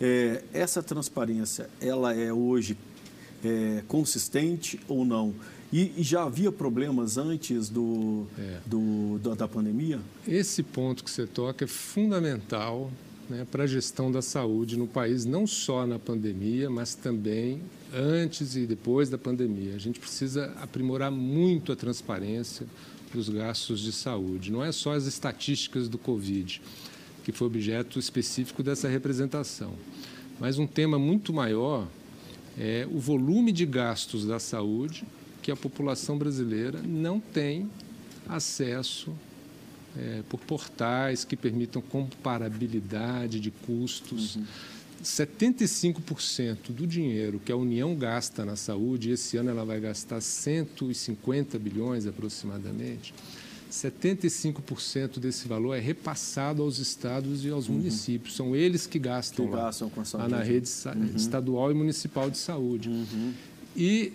É, 0.00 0.42
essa 0.52 0.82
transparência, 0.82 1.68
ela 1.78 2.14
é 2.14 2.32
hoje 2.32 2.76
é, 3.44 3.82
consistente 3.86 4.80
ou 4.88 5.04
não? 5.04 5.34
E, 5.70 5.92
e, 5.96 6.02
já 6.02 6.22
havia 6.22 6.52
problemas 6.52 7.18
antes 7.18 7.68
do, 7.68 8.26
é. 8.38 8.58
do, 8.64 9.18
da, 9.18 9.34
da 9.34 9.48
pandemia? 9.48 10.00
Esse 10.26 10.62
ponto 10.62 11.04
que 11.04 11.10
você 11.10 11.26
toca 11.26 11.64
é 11.64 11.68
fundamental 11.68 12.90
né, 13.28 13.46
para 13.50 13.64
a 13.64 13.66
gestão 13.66 14.10
da 14.10 14.20
saúde 14.20 14.76
no 14.76 14.86
país, 14.86 15.24
não 15.24 15.46
só 15.46 15.86
na 15.86 15.98
pandemia, 15.98 16.68
mas 16.68 16.94
também 16.94 17.62
antes 17.92 18.56
e 18.56 18.66
depois 18.66 19.08
da 19.08 19.18
pandemia. 19.18 19.74
A 19.74 19.78
gente 19.78 20.00
precisa 20.00 20.52
aprimorar 20.60 21.10
muito 21.10 21.72
a 21.72 21.76
transparência 21.76 22.66
dos 23.12 23.28
gastos 23.28 23.80
de 23.80 23.92
saúde. 23.92 24.50
Não 24.50 24.64
é 24.64 24.72
só 24.72 24.94
as 24.94 25.06
estatísticas 25.06 25.88
do 25.88 25.98
Covid, 25.98 26.60
que 27.22 27.32
foi 27.32 27.46
objeto 27.46 27.98
específico 27.98 28.62
dessa 28.62 28.88
representação, 28.88 29.74
mas 30.38 30.58
um 30.58 30.66
tema 30.66 30.98
muito 30.98 31.32
maior 31.32 31.86
é 32.58 32.86
o 32.90 32.98
volume 32.98 33.52
de 33.52 33.64
gastos 33.64 34.26
da 34.26 34.38
saúde 34.38 35.04
que 35.42 35.50
a 35.50 35.56
população 35.56 36.16
brasileira 36.18 36.80
não 36.82 37.20
tem 37.20 37.68
acesso 38.28 39.12
é, 39.98 40.22
por 40.28 40.40
portais 40.40 41.24
que 41.24 41.36
permitam 41.36 41.82
comparabilidade 41.82 43.40
de 43.40 43.50
custos. 43.50 44.36
Uhum. 44.36 44.44
75% 45.02 46.70
do 46.70 46.86
dinheiro 46.86 47.40
que 47.44 47.52
a 47.52 47.56
União 47.56 47.94
gasta 47.94 48.44
na 48.44 48.56
saúde, 48.56 49.10
esse 49.10 49.36
ano 49.36 49.50
ela 49.50 49.64
vai 49.64 49.78
gastar 49.78 50.20
150 50.20 51.58
bilhões 51.58 52.06
aproximadamente, 52.06 53.12
75% 53.70 55.18
desse 55.18 55.48
valor 55.48 55.74
é 55.74 55.80
repassado 55.80 56.62
aos 56.62 56.78
estados 56.78 57.44
e 57.44 57.50
aos 57.50 57.68
uhum. 57.68 57.76
municípios. 57.76 58.36
São 58.36 58.54
eles 58.54 58.86
que 58.86 58.98
gastam, 58.98 59.46
que 59.46 59.52
lá, 59.52 59.64
gastam 59.64 59.90
lá 60.14 60.28
na 60.28 60.42
rede 60.42 60.68
uhum. 60.86 61.16
estadual 61.16 61.70
e 61.70 61.74
municipal 61.74 62.30
de 62.30 62.38
saúde. 62.38 62.88
Uhum. 62.88 63.32
E 63.76 64.12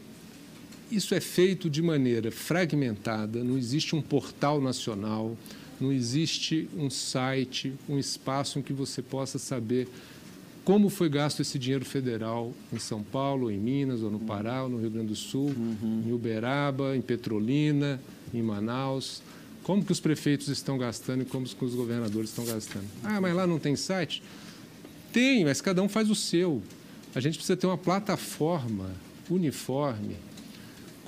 isso 0.90 1.14
é 1.14 1.20
feito 1.20 1.70
de 1.70 1.82
maneira 1.82 2.32
fragmentada, 2.32 3.44
não 3.44 3.58
existe 3.58 3.96
um 3.96 4.02
portal 4.02 4.62
nacional, 4.62 5.38
não 5.80 5.92
existe 5.92 6.70
um 6.76 6.90
site, 6.90 7.74
um 7.88 7.98
espaço 7.98 8.60
em 8.60 8.62
que 8.62 8.74
você 8.74 9.02
possa 9.02 9.40
saber 9.40 9.88
como 10.64 10.90
foi 10.90 11.10
gasto 11.10 11.40
esse 11.40 11.58
dinheiro 11.58 11.84
federal 11.84 12.54
em 12.72 12.78
São 12.78 13.02
Paulo, 13.02 13.50
em 13.50 13.58
Minas, 13.58 14.04
ou 14.04 14.12
no 14.12 14.20
Pará, 14.20 14.64
ou 14.64 14.70
no 14.70 14.78
Rio 14.80 14.92
Grande 14.92 15.08
do 15.08 15.16
Sul, 15.16 15.52
uhum. 15.58 16.04
em 16.06 16.14
Uberaba, 16.14 16.96
em 16.96 17.02
Petrolina, 17.02 18.00
em 18.32 18.42
Manaus. 18.42 19.24
Como 19.64 19.84
que 19.84 19.92
os 19.92 20.00
prefeitos 20.00 20.48
estão 20.48 20.78
gastando 20.78 21.24
e 21.24 21.26
como 21.26 21.48
que 21.48 21.66
os 21.66 21.74
governadores 21.74 22.30
estão 22.30 22.46
gastando. 22.46 22.86
Ah, 23.04 23.20
mas 23.20 23.34
lá 23.34 23.48
não 23.48 23.58
tem 23.58 23.76
site? 23.76 24.22
Tem, 25.12 25.44
mas 25.44 25.60
cada 25.60 25.82
um 25.82 25.90
faz 25.90 26.10
o 26.10 26.16
seu. 26.16 26.62
A 27.16 27.20
gente 27.20 27.36
precisa 27.36 27.58
ter 27.58 27.66
uma 27.66 27.78
plataforma 27.78 28.92
uniforme 29.30 30.16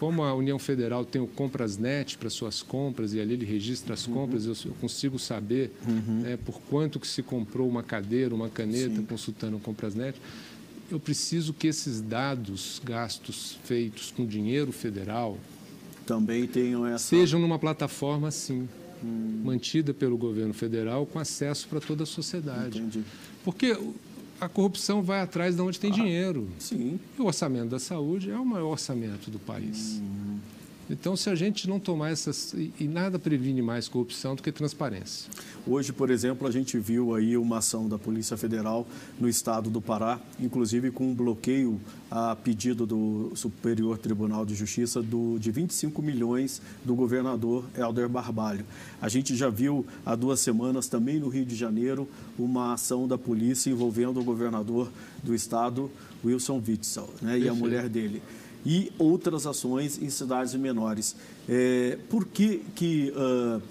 como 0.01 0.23
a 0.23 0.33
União 0.33 0.57
Federal 0.57 1.05
tem 1.05 1.21
o 1.21 1.27
Comprasnet 1.27 2.17
para 2.17 2.27
suas 2.27 2.63
compras 2.63 3.13
e 3.13 3.19
ali 3.19 3.33
ele 3.33 3.45
registra 3.45 3.93
as 3.93 4.07
uhum. 4.07 4.15
compras, 4.15 4.47
eu, 4.47 4.55
eu, 4.65 4.73
consigo 4.81 5.19
saber 5.19 5.71
uhum. 5.87 6.21
né, 6.21 6.39
por 6.43 6.59
quanto 6.61 6.99
que 6.99 7.07
se 7.07 7.21
comprou 7.21 7.69
uma 7.69 7.83
cadeira, 7.83 8.33
uma 8.33 8.49
caneta, 8.49 8.95
Sim. 8.95 9.05
consultando 9.05 9.57
o 9.57 9.59
Comprasnet. 9.59 10.19
Eu 10.89 10.99
preciso 10.99 11.53
que 11.53 11.67
esses 11.67 12.01
dados 12.01 12.81
gastos 12.83 13.59
feitos 13.63 14.09
com 14.09 14.25
dinheiro 14.25 14.71
federal 14.71 15.37
também 16.03 16.47
tenham 16.47 16.83
essa 16.83 17.05
sejam 17.05 17.39
numa 17.39 17.59
plataforma 17.59 18.29
assim, 18.29 18.67
hum. 19.03 19.41
mantida 19.43 19.93
pelo 19.93 20.17
governo 20.17 20.51
federal 20.55 21.05
com 21.05 21.19
acesso 21.19 21.67
para 21.67 21.79
toda 21.79 22.01
a 22.01 22.07
sociedade. 22.07 22.79
Entendi. 22.79 23.03
Porque 23.43 23.77
a 24.41 24.49
corrupção 24.49 25.03
vai 25.03 25.21
atrás 25.21 25.55
de 25.55 25.61
onde 25.61 25.79
tem 25.79 25.91
ah, 25.91 25.93
dinheiro. 25.93 26.49
Sim. 26.57 26.99
E 27.17 27.21
o 27.21 27.25
orçamento 27.25 27.69
da 27.69 27.79
saúde 27.79 28.31
é 28.31 28.37
o 28.37 28.43
maior 28.43 28.71
orçamento 28.71 29.29
do 29.29 29.37
país. 29.37 30.01
Hum. 30.01 30.20
Então, 30.91 31.15
se 31.15 31.29
a 31.29 31.35
gente 31.35 31.69
não 31.69 31.79
tomar 31.79 32.09
essas. 32.09 32.53
E 32.53 32.87
nada 32.87 33.17
previne 33.17 33.61
mais 33.61 33.87
corrupção 33.87 34.35
do 34.35 34.43
que 34.43 34.51
transparência. 34.51 35.29
Hoje, 35.65 35.93
por 35.93 36.09
exemplo, 36.09 36.45
a 36.45 36.51
gente 36.51 36.77
viu 36.77 37.15
aí 37.15 37.37
uma 37.37 37.59
ação 37.59 37.87
da 37.87 37.97
Polícia 37.97 38.35
Federal 38.35 38.85
no 39.19 39.29
estado 39.29 39.69
do 39.69 39.79
Pará, 39.79 40.19
inclusive 40.39 40.91
com 40.91 41.09
um 41.09 41.13
bloqueio 41.13 41.79
a 42.09 42.35
pedido 42.35 42.85
do 42.85 43.31
Superior 43.35 43.97
Tribunal 43.97 44.45
de 44.45 44.53
Justiça 44.53 45.01
do, 45.01 45.37
de 45.39 45.49
25 45.49 46.01
milhões 46.01 46.61
do 46.83 46.93
governador 46.93 47.63
Helder 47.77 48.09
Barbalho. 48.09 48.65
A 49.01 49.07
gente 49.07 49.33
já 49.35 49.49
viu 49.49 49.85
há 50.05 50.13
duas 50.13 50.41
semanas 50.41 50.87
também 50.87 51.19
no 51.19 51.29
Rio 51.29 51.45
de 51.45 51.55
Janeiro 51.55 52.07
uma 52.37 52.73
ação 52.73 53.07
da 53.07 53.17
polícia 53.17 53.69
envolvendo 53.69 54.19
o 54.19 54.23
governador 54.23 54.91
do 55.23 55.33
estado, 55.33 55.89
Wilson 56.25 56.61
Witzel, 56.67 57.09
né, 57.21 57.39
e 57.39 57.47
a 57.47 57.53
mulher 57.53 57.87
dele 57.87 58.21
e 58.65 58.91
outras 58.97 59.47
ações 59.47 60.01
em 60.01 60.09
cidades 60.09 60.53
menores. 60.55 61.15
É, 61.49 61.97
por 62.09 62.25
que, 62.25 62.63
que 62.75 63.13
uh, 63.15 63.61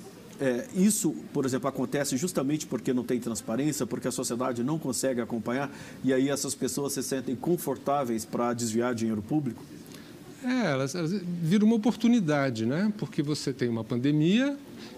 é, 0.40 0.66
isso, 0.74 1.14
por 1.34 1.44
exemplo, 1.44 1.68
acontece 1.68 2.16
justamente 2.16 2.66
porque 2.66 2.94
não 2.94 3.04
tem 3.04 3.20
transparência, 3.20 3.86
porque 3.86 4.08
a 4.08 4.12
sociedade 4.12 4.64
não 4.64 4.78
consegue 4.78 5.20
acompanhar 5.20 5.70
e 6.02 6.14
aí 6.14 6.30
essas 6.30 6.54
pessoas 6.54 6.94
se 6.94 7.02
sentem 7.02 7.36
confortáveis 7.36 8.24
para 8.24 8.54
desviar 8.54 8.94
dinheiro 8.94 9.20
público? 9.20 9.62
É, 10.42 10.72
elas, 10.72 10.94
elas 10.94 11.12
viram 11.12 11.66
uma 11.66 11.76
oportunidade, 11.76 12.64
né? 12.64 12.90
Porque 12.96 13.22
você 13.22 13.52
tem 13.52 13.68
uma 13.68 13.84
pandemia 13.84 14.56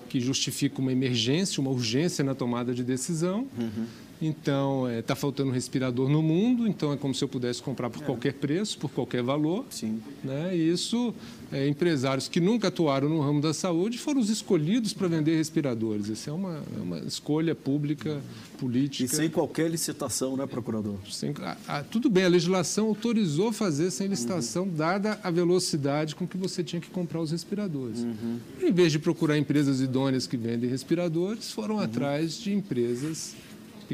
que 0.09 0.21
justifica 0.21 0.81
uma 0.81 0.93
emergência, 0.93 1.61
uma 1.61 1.71
urgência 1.71 2.23
na 2.23 2.35
tomada 2.35 2.73
de 2.73 2.85
decisão. 2.85 3.49
Uhum. 3.59 3.87
Então, 4.25 4.89
está 4.89 4.99
é, 4.99 5.03
tá 5.03 5.17
faltando 5.17 5.51
respirador 5.51 6.09
no 6.09 6.23
mundo, 6.23 6.69
então 6.69 6.93
é 6.93 6.97
como 6.97 7.13
se 7.13 7.25
eu 7.25 7.29
pudesse 7.29 7.61
comprar 7.61 7.91
por 7.91 8.05
é. 8.05 8.07
qualquer 8.07 8.35
preço, 8.35 8.79
por 8.79 8.89
qualquer 8.89 9.21
valor. 9.21 9.65
Sim. 9.69 10.01
Né? 10.23 10.57
E 10.57 10.71
isso, 10.71 11.13
é, 11.51 11.67
empresários 11.67 12.29
que 12.29 12.39
nunca 12.39 12.69
atuaram 12.69 13.09
no 13.09 13.21
ramo 13.21 13.41
da 13.41 13.53
saúde 13.53 13.99
foram 13.99 14.21
os 14.21 14.31
escolhidos 14.31 14.93
para 14.93 15.09
vender 15.09 15.35
respiradores. 15.35 16.09
Essa 16.09 16.31
é 16.31 16.33
uma, 16.33 16.63
é 16.79 16.81
uma 16.81 16.99
escolha 17.01 17.53
pública, 17.53 18.23
política. 18.59 19.13
E 19.13 19.17
sem 19.17 19.29
qualquer 19.29 19.69
licitação, 19.69 20.37
né, 20.37 20.47
procurador? 20.47 20.95
Sem, 21.11 21.35
a, 21.41 21.57
a, 21.67 21.83
tudo 21.83 22.09
bem, 22.09 22.25
a 22.25 22.29
legislação 22.29 22.87
autorizou 22.87 23.53
fazer 23.53 23.91
sem 23.91 24.07
licitação, 24.07 24.65
uhum. 24.65 24.75
dada 24.77 25.19
a 25.21 25.33
velocidade 25.33 26.15
com 26.15 26.29
que 26.29 26.37
você 26.37 26.63
tinha 26.63 26.81
que 26.81 26.91
comprar 26.91 27.21
os 27.21 27.33
respiradores. 27.33 27.99
Uhum. 27.99 28.39
Em 28.61 28.73
vez 28.73 28.93
de 28.93 29.01
procurar 29.01 29.37
empresas 29.37 29.81
idôneas 29.81 30.29
que 30.29 30.37
vendem 30.37 30.71
respiradores, 30.71 31.51
foram 31.51 31.75
uhum. 31.75 31.81
atrás 31.81 32.39
de 32.39 32.53
empresas 32.53 33.35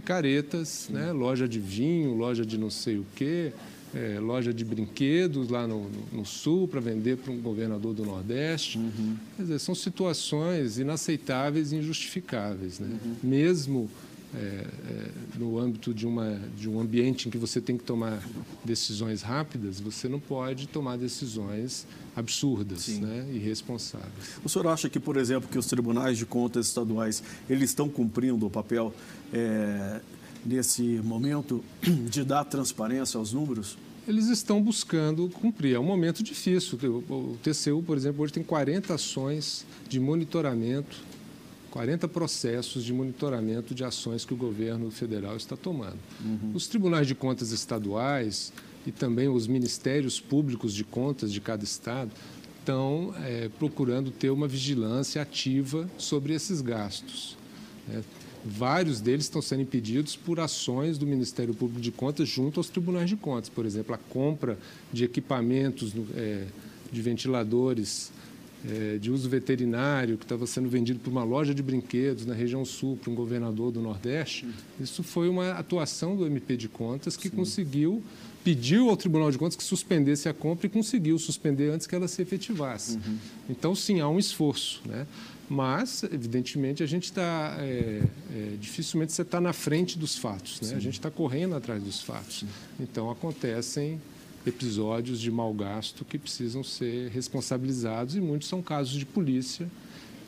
picaretas, 0.00 0.88
né? 0.90 1.10
loja 1.12 1.48
de 1.48 1.58
vinho, 1.58 2.14
loja 2.14 2.46
de 2.46 2.56
não 2.56 2.70
sei 2.70 2.98
o 2.98 3.06
quê, 3.16 3.52
é, 3.94 4.20
loja 4.20 4.52
de 4.52 4.64
brinquedos 4.64 5.48
lá 5.48 5.66
no, 5.66 5.88
no, 5.88 6.18
no 6.18 6.24
sul 6.24 6.68
para 6.68 6.78
vender 6.78 7.16
para 7.16 7.32
um 7.32 7.40
governador 7.40 7.94
do 7.94 8.04
Nordeste. 8.04 8.78
Uhum. 8.78 9.16
Quer 9.36 9.42
dizer, 9.42 9.58
são 9.58 9.74
situações 9.74 10.78
inaceitáveis 10.78 11.72
e 11.72 11.76
injustificáveis. 11.76 12.78
Né? 12.78 12.88
Uhum. 13.04 13.16
Mesmo 13.22 13.90
é, 14.34 14.38
é, 14.38 15.10
no 15.38 15.58
âmbito 15.58 15.94
de, 15.94 16.06
uma, 16.06 16.38
de 16.56 16.68
um 16.68 16.78
ambiente 16.78 17.28
em 17.28 17.30
que 17.30 17.38
você 17.38 17.60
tem 17.60 17.78
que 17.78 17.84
tomar 17.84 18.22
decisões 18.62 19.22
rápidas, 19.22 19.80
você 19.80 20.06
não 20.08 20.20
pode 20.20 20.68
tomar 20.68 20.98
decisões 20.98 21.86
absurdas, 22.14 22.88
né, 22.88 23.26
irresponsáveis. 23.32 24.38
O 24.44 24.48
senhor 24.48 24.66
acha 24.68 24.88
que, 24.88 25.00
por 25.00 25.16
exemplo, 25.16 25.48
que 25.48 25.58
os 25.58 25.66
tribunais 25.66 26.18
de 26.18 26.26
contas 26.26 26.66
estaduais 26.66 27.22
eles 27.48 27.70
estão 27.70 27.88
cumprindo 27.88 28.46
o 28.46 28.50
papel 28.50 28.92
é, 29.32 30.00
nesse 30.44 30.82
momento 31.02 31.64
de 32.10 32.22
dar 32.22 32.44
transparência 32.44 33.16
aos 33.16 33.32
números? 33.32 33.78
Eles 34.06 34.28
estão 34.28 34.62
buscando 34.62 35.28
cumprir. 35.28 35.74
É 35.74 35.78
um 35.78 35.84
momento 35.84 36.22
difícil. 36.22 36.78
O 37.08 37.36
TCU, 37.42 37.82
por 37.82 37.96
exemplo, 37.96 38.22
hoje 38.22 38.32
tem 38.32 38.42
40 38.42 38.94
ações 38.94 39.66
de 39.86 40.00
monitoramento 40.00 40.96
40 41.70 42.08
processos 42.08 42.84
de 42.84 42.92
monitoramento 42.92 43.74
de 43.74 43.84
ações 43.84 44.24
que 44.24 44.34
o 44.34 44.36
governo 44.36 44.90
federal 44.90 45.36
está 45.36 45.56
tomando. 45.56 45.98
Uhum. 46.24 46.52
Os 46.54 46.66
tribunais 46.66 47.06
de 47.06 47.14
contas 47.14 47.52
estaduais 47.52 48.52
e 48.86 48.92
também 48.92 49.28
os 49.28 49.46
ministérios 49.46 50.20
públicos 50.20 50.72
de 50.74 50.84
contas 50.84 51.32
de 51.32 51.40
cada 51.40 51.64
estado 51.64 52.10
estão 52.58 53.14
é, 53.24 53.48
procurando 53.58 54.10
ter 54.10 54.30
uma 54.30 54.46
vigilância 54.46 55.22
ativa 55.22 55.88
sobre 55.96 56.34
esses 56.34 56.60
gastos. 56.60 57.36
Né? 57.86 58.02
Vários 58.44 59.00
deles 59.00 59.24
estão 59.24 59.42
sendo 59.42 59.62
impedidos 59.62 60.16
por 60.16 60.38
ações 60.38 60.96
do 60.96 61.06
Ministério 61.06 61.54
Público 61.54 61.80
de 61.80 61.90
Contas 61.90 62.28
junto 62.28 62.60
aos 62.60 62.68
tribunais 62.68 63.08
de 63.08 63.16
contas. 63.16 63.48
Por 63.48 63.66
exemplo, 63.66 63.94
a 63.94 63.98
compra 63.98 64.58
de 64.92 65.04
equipamentos 65.04 65.92
é, 66.14 66.46
de 66.90 67.02
ventiladores 67.02 68.10
é, 68.66 68.98
de 68.98 69.10
uso 69.10 69.28
veterinário 69.28 70.18
que 70.18 70.24
estava 70.24 70.46
sendo 70.46 70.68
vendido 70.68 70.98
por 70.98 71.10
uma 71.10 71.24
loja 71.24 71.54
de 71.54 71.62
brinquedos 71.62 72.26
na 72.26 72.34
região 72.34 72.64
sul 72.64 72.96
para 72.96 73.10
um 73.10 73.14
governador 73.14 73.70
do 73.70 73.80
Nordeste. 73.80 74.46
Isso 74.80 75.02
foi 75.02 75.28
uma 75.28 75.52
atuação 75.52 76.16
do 76.16 76.26
MP 76.26 76.56
de 76.56 76.68
Contas 76.68 77.16
que 77.16 77.28
Sim. 77.28 77.36
conseguiu 77.36 78.02
pediu 78.44 78.88
ao 78.88 78.96
Tribunal 78.96 79.30
de 79.30 79.36
Contas 79.36 79.56
que 79.56 79.62
suspendesse 79.62 80.26
a 80.28 80.32
compra 80.32 80.66
e 80.66 80.70
conseguiu 80.70 81.18
suspender 81.18 81.70
antes 81.70 81.86
que 81.86 81.94
ela 81.94 82.08
se 82.08 82.22
efetivasse. 82.22 82.96
Uhum. 82.96 83.18
Então, 83.50 83.74
sim, 83.74 84.00
há 84.00 84.08
um 84.08 84.18
esforço. 84.18 84.80
Né? 84.86 85.06
Mas, 85.50 86.02
evidentemente, 86.04 86.82
a 86.82 86.86
gente 86.86 87.04
está. 87.04 87.56
É, 87.58 88.02
é, 88.34 88.56
dificilmente 88.58 89.12
você 89.12 89.22
está 89.22 89.38
na 89.40 89.52
frente 89.52 89.98
dos 89.98 90.16
fatos. 90.16 90.60
Né? 90.62 90.76
A 90.76 90.80
gente 90.80 90.94
está 90.94 91.10
correndo 91.10 91.56
atrás 91.56 91.82
dos 91.82 92.00
fatos. 92.00 92.40
Sim. 92.40 92.48
Então, 92.80 93.10
acontecem 93.10 94.00
episódios 94.48 95.20
de 95.20 95.30
mau 95.30 95.52
gasto 95.52 96.04
que 96.04 96.18
precisam 96.18 96.64
ser 96.64 97.10
responsabilizados 97.10 98.16
e 98.16 98.20
muitos 98.20 98.48
são 98.48 98.62
casos 98.62 98.98
de 98.98 99.06
polícia. 99.06 99.68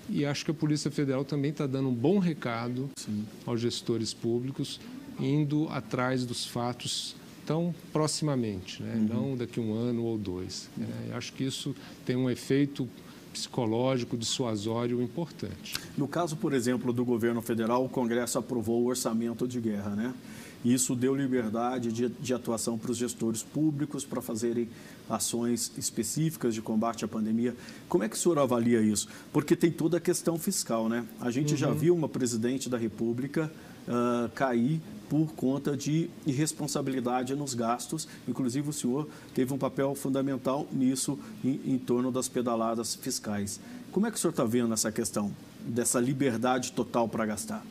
E 0.09 0.25
acho 0.25 0.45
que 0.45 0.51
a 0.51 0.55
Polícia 0.55 0.91
Federal 0.91 1.25
também 1.25 1.53
está 1.53 1.67
dando 1.67 1.89
um 1.89 1.95
bom 1.95 2.19
recado 2.19 2.91
Sim. 2.97 3.25
aos 3.47 3.61
gestores 3.61 4.13
públicos, 4.13 4.81
indo 5.21 5.69
atrás 5.69 6.25
dos 6.25 6.45
fatos 6.45 7.15
tão 7.47 7.75
proximamente, 7.93 8.83
né? 8.83 8.95
uhum. 8.95 9.29
não 9.31 9.37
daqui 9.37 9.61
a 9.61 9.63
um 9.63 9.73
ano 9.73 10.05
ou 10.05 10.19
dois. 10.19 10.69
Uhum. 10.77 10.85
Né? 10.85 11.15
Acho 11.15 11.33
que 11.33 11.45
isso 11.45 11.75
tem 12.05 12.17
um 12.17 12.29
efeito 12.29 12.89
psicológico, 13.33 14.17
dissuasório 14.17 15.01
importante. 15.01 15.75
No 15.97 16.09
caso, 16.09 16.37
por 16.37 16.53
exemplo, 16.53 16.93
do 16.93 17.05
governo 17.05 17.41
federal, 17.41 17.85
o 17.85 17.89
Congresso 17.89 18.39
aprovou 18.39 18.83
o 18.83 18.87
orçamento 18.87 19.47
de 19.47 19.61
guerra, 19.61 19.91
né? 19.91 20.15
Isso 20.65 20.95
deu 20.95 21.15
liberdade 21.15 21.91
de, 21.91 22.09
de 22.09 22.35
atuação 22.35 22.77
para 22.77 22.91
os 22.91 22.97
gestores 22.97 23.43
públicos 23.43 24.05
para 24.05 24.21
fazerem 24.21 24.69
ações 25.09 25.73
específicas 25.77 26.55
de 26.55 26.61
combate 26.61 27.05
à 27.05 27.09
pandemia. 27.09 27.57
Como 27.89 28.05
é 28.05 28.09
que 28.09 28.17
o 28.17 28.19
senhor 28.19 28.39
avalia 28.39 28.81
isso? 28.81 29.09
Porque 29.33 29.57
tem 29.57 29.71
toda 29.71 29.97
a 29.97 30.01
questão 30.01 30.39
fiscal, 30.39 30.89
né? 30.89 31.05
A 31.21 31.31
gente 31.31 31.53
uhum. 31.53 31.57
já 31.57 31.71
viu 31.71 31.95
uma 31.95 32.09
presidente 32.09 32.69
da 32.69 32.77
República 32.77 33.51
uh, 33.89 34.29
cair 34.31 34.81
por 35.09 35.33
conta 35.33 35.77
de 35.77 36.09
irresponsabilidade 36.25 37.35
nos 37.35 37.55
gastos. 37.55 38.07
Inclusive, 38.29 38.69
o 38.69 38.73
senhor 38.73 39.09
teve 39.35 39.53
um 39.53 39.59
papel 39.59 39.95
fundamental 39.95 40.69
nisso, 40.71 41.19
em, 41.45 41.61
em 41.65 41.79
torno 41.79 42.13
das 42.13 42.29
pedaladas 42.29 42.95
fiscais. 42.95 43.59
Como 43.91 44.07
é 44.07 44.11
que 44.11 44.17
o 44.17 44.21
senhor 44.21 44.31
está 44.31 44.45
vendo 44.45 44.73
essa 44.73 44.93
questão 44.93 45.35
dessa 45.61 45.99
liberdade 45.99 46.71
total 46.73 47.09
para 47.09 47.27
gastar? 47.27 47.65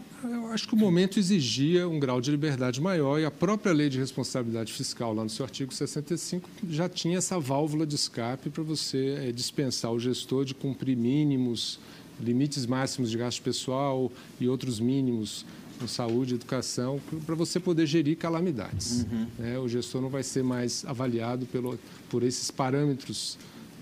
Eu 0.50 0.54
acho 0.56 0.68
que 0.68 0.74
o 0.74 0.78
momento 0.78 1.20
exigia 1.20 1.88
um 1.88 2.00
grau 2.00 2.20
de 2.20 2.32
liberdade 2.32 2.82
maior 2.82 3.20
e 3.20 3.24
a 3.24 3.30
própria 3.30 3.72
lei 3.72 3.88
de 3.88 4.00
responsabilidade 4.00 4.74
fiscal, 4.74 5.14
lá 5.14 5.24
no 5.24 5.30
seu 5.30 5.46
artigo 5.46 5.72
65, 5.72 6.50
já 6.68 6.90
tinha 6.90 7.20
essa 7.20 7.40
válvula 7.40 7.86
de 7.86 7.94
escape 7.94 8.50
para 8.50 8.64
você 8.64 9.28
é, 9.28 9.32
dispensar 9.32 9.92
o 9.92 10.00
gestor 10.00 10.44
de 10.46 10.56
cumprir 10.56 10.98
mínimos, 10.98 11.80
limites 12.20 12.66
máximos 12.66 13.12
de 13.12 13.18
gasto 13.20 13.44
pessoal 13.44 14.12
e 14.40 14.50
outros 14.50 14.80
mínimos 14.80 15.46
com 15.80 15.88
saúde, 15.88 16.34
educação, 16.34 17.00
para 17.28 17.36
você 17.36 17.60
poder 17.60 17.86
gerir 17.86 18.18
calamidades. 18.18 19.04
Uhum. 19.04 19.28
É, 19.40 19.60
o 19.60 19.68
gestor 19.68 20.02
não 20.02 20.10
vai 20.10 20.24
ser 20.24 20.44
mais 20.44 20.84
avaliado 20.84 21.46
pelo, 21.46 21.78
por 22.10 22.24
esses 22.24 22.50
parâmetros 22.50 23.38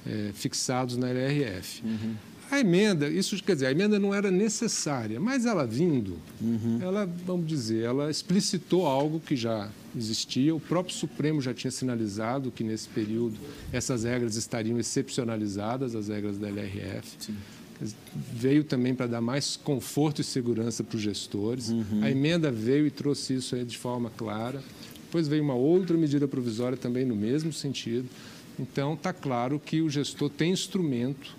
é, 0.06 0.32
fixados 0.34 0.98
na 0.98 1.08
LRF. 1.08 1.82
Uhum. 1.86 2.16
A 2.50 2.60
emenda, 2.60 3.10
isso 3.10 3.42
quer 3.44 3.54
dizer, 3.54 3.68
a 3.68 3.72
emenda 3.72 4.00
não 4.00 4.14
era 4.14 4.32
necessária, 4.32 5.20
mas 5.20 5.46
ela 5.46 5.66
vindo, 5.66 6.18
uhum. 6.42 6.80
ela, 6.82 7.06
vamos 7.26 7.46
dizer, 7.46 7.84
ela 7.84 8.10
explicitou 8.10 8.86
algo 8.86 9.20
que 9.20 9.36
já 9.36 9.70
existia. 9.96 10.56
O 10.56 10.60
próprio 10.60 10.96
Supremo 10.96 11.42
já 11.42 11.54
tinha 11.54 11.72
sinalizado 11.72 12.52
que 12.52 12.64
nesse 12.64 12.88
período 12.88 13.38
essas 13.72 14.04
regras 14.04 14.36
estariam 14.36 14.80
excepcionalizadas, 14.80 15.96
as 15.96 16.08
regras 16.08 16.38
da 16.38 16.48
LRF. 16.48 17.16
Sim 17.20 17.36
veio 18.34 18.64
também 18.64 18.96
para 18.96 19.06
dar 19.06 19.22
mais 19.22 19.56
conforto 19.56 20.22
e 20.22 20.24
segurança 20.24 20.84
para 20.84 20.96
os 20.96 21.02
gestores. 21.02 21.70
Uhum. 21.70 22.02
A 22.02 22.10
emenda 22.10 22.52
veio 22.52 22.88
e 22.88 22.92
trouxe 22.92 23.36
isso 23.36 23.56
de 23.64 23.78
forma 23.78 24.10
clara. 24.10 24.64
Depois 25.04 25.28
veio 25.28 25.44
uma 25.44 25.54
outra 25.54 25.96
medida 25.96 26.28
provisória 26.28 26.78
também 26.78 27.06
no 27.06 27.16
mesmo 27.16 27.54
sentido. 27.54 28.10
Então, 28.60 28.96
está 28.96 29.14
claro 29.14 29.62
que 29.64 29.82
o 29.82 29.90
gestor 29.90 30.30
tem 30.30 30.52
instrumento 30.52 31.36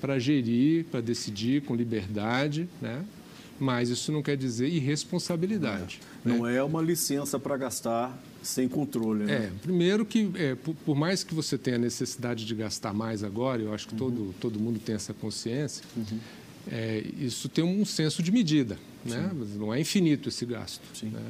para 0.00 0.18
gerir, 0.18 0.84
para 0.86 1.00
decidir 1.00 1.62
com 1.62 1.74
liberdade, 1.74 2.68
né? 2.80 3.04
mas 3.58 3.88
isso 3.88 4.12
não 4.12 4.22
quer 4.22 4.36
dizer 4.36 4.68
irresponsabilidade. 4.68 6.00
Não 6.24 6.32
é, 6.32 6.36
né? 6.36 6.38
não 6.38 6.48
é 6.48 6.62
uma 6.62 6.80
licença 6.80 7.38
para 7.38 7.56
gastar 7.56 8.16
sem 8.42 8.68
controle. 8.68 9.24
Né? 9.24 9.34
É, 9.34 9.50
primeiro 9.60 10.04
que, 10.04 10.30
é, 10.36 10.54
por, 10.54 10.74
por, 10.74 10.96
mais 10.96 11.24
que 11.24 11.34
você 11.34 11.58
tenha 11.58 11.78
necessidade 11.78 12.46
de 12.46 12.54
gastar 12.54 12.94
mais 12.94 13.24
agora, 13.24 13.60
eu 13.60 13.74
acho 13.74 13.88
que 13.88 13.94
uhum. 13.94 13.98
todo, 13.98 14.34
todo 14.40 14.60
mundo 14.60 14.78
tem 14.78 14.94
essa 14.94 15.12
consciência, 15.12 15.84
uhum. 15.96 16.18
é, 16.70 17.04
isso 17.18 17.48
tem 17.48 17.64
um 17.64 17.84
senso 17.84 18.22
de 18.22 18.30
medida, 18.30 18.78
né? 19.04 19.30
Não 19.56 19.74
é 19.74 19.80
infinito 19.80 20.28
esse 20.28 20.46
gasto. 20.46 20.82
Né? 21.02 21.20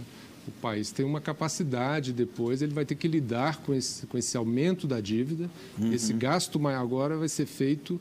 O 0.47 0.51
país 0.63 0.91
tem 0.91 1.05
uma 1.05 1.21
capacidade, 1.21 2.13
depois 2.13 2.63
ele 2.63 2.73
vai 2.73 2.85
ter 2.85 2.95
que 2.95 3.07
lidar 3.07 3.59
com 3.59 3.75
esse, 3.75 4.07
com 4.07 4.17
esse 4.17 4.37
aumento 4.37 4.87
da 4.87 5.01
dívida. 5.01 5.51
Uhum. 5.79 5.93
Esse 5.93 6.13
gasto 6.13 6.59
maior 6.59 6.81
agora 6.81 7.17
vai 7.17 7.29
ser 7.29 7.45
feito 7.45 8.01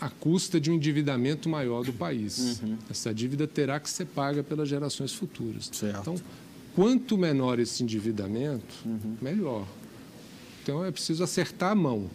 à 0.00 0.08
custa 0.08 0.60
de 0.60 0.70
um 0.70 0.74
endividamento 0.74 1.48
maior 1.48 1.84
do 1.84 1.92
país. 1.92 2.60
Uhum. 2.62 2.76
Essa 2.90 3.12
dívida 3.12 3.46
terá 3.46 3.78
que 3.80 3.90
ser 3.90 4.06
paga 4.06 4.42
pelas 4.42 4.68
gerações 4.68 5.12
futuras. 5.12 5.70
Certo. 5.72 6.00
Então, 6.00 6.16
quanto 6.74 7.16
menor 7.18 7.58
esse 7.58 7.82
endividamento, 7.82 8.74
uhum. 8.84 9.16
melhor. 9.20 9.66
Então, 10.62 10.84
é 10.84 10.90
preciso 10.90 11.22
acertar 11.24 11.72
a 11.72 11.74
mão. 11.74 12.10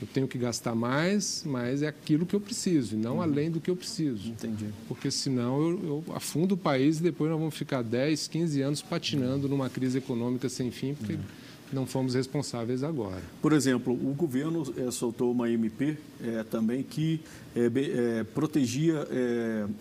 Eu 0.00 0.08
tenho 0.08 0.26
que 0.26 0.36
gastar 0.36 0.74
mais, 0.74 1.44
mas 1.46 1.80
é 1.82 1.86
aquilo 1.86 2.26
que 2.26 2.34
eu 2.34 2.40
preciso, 2.40 2.96
e 2.96 2.98
não 2.98 3.16
uhum. 3.16 3.22
além 3.22 3.50
do 3.52 3.60
que 3.60 3.70
eu 3.70 3.76
preciso. 3.76 4.30
Entendi. 4.30 4.66
Porque 4.88 5.12
senão 5.12 5.60
eu, 5.60 5.84
eu, 5.84 6.14
afundo 6.14 6.56
o 6.56 6.58
país 6.58 6.98
e 6.98 7.02
depois 7.04 7.30
nós 7.30 7.38
vamos 7.38 7.54
ficar 7.54 7.82
10, 7.82 8.26
15 8.26 8.60
anos 8.62 8.82
patinando 8.82 9.48
numa 9.48 9.70
crise 9.70 9.98
econômica 9.98 10.48
sem 10.48 10.72
fim, 10.72 10.94
porque 10.94 11.12
uhum 11.12 11.41
não 11.72 11.86
fomos 11.86 12.14
responsáveis 12.14 12.82
agora. 12.82 13.22
Por 13.40 13.52
exemplo, 13.52 13.92
o 13.92 14.14
governo 14.14 14.62
é, 14.76 14.90
soltou 14.90 15.32
uma 15.32 15.50
MP 15.50 15.96
é, 16.22 16.42
também 16.44 16.82
que 16.82 17.20
é, 17.54 18.24
protegia 18.34 19.06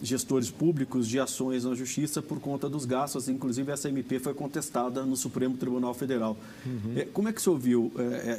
gestores 0.02 0.50
públicos 0.50 1.08
de 1.08 1.20
ações 1.20 1.64
na 1.64 1.74
justiça 1.74 2.22
por 2.22 2.40
conta 2.40 2.68
dos 2.70 2.86
gastos. 2.86 3.30
Inclusive, 3.30 3.72
essa 3.72 3.88
MP 3.88 4.20
foi 4.20 4.34
contestada 4.34 5.04
no 5.06 5.16
Supremo 5.16 5.56
Tribunal 5.56 5.94
Federal. 5.94 6.38
Uhum. 6.66 7.06
como 7.14 7.30
é 7.30 7.34
que 7.34 7.40
o 7.40 7.44
senhor 7.44 7.58
viu 7.58 7.92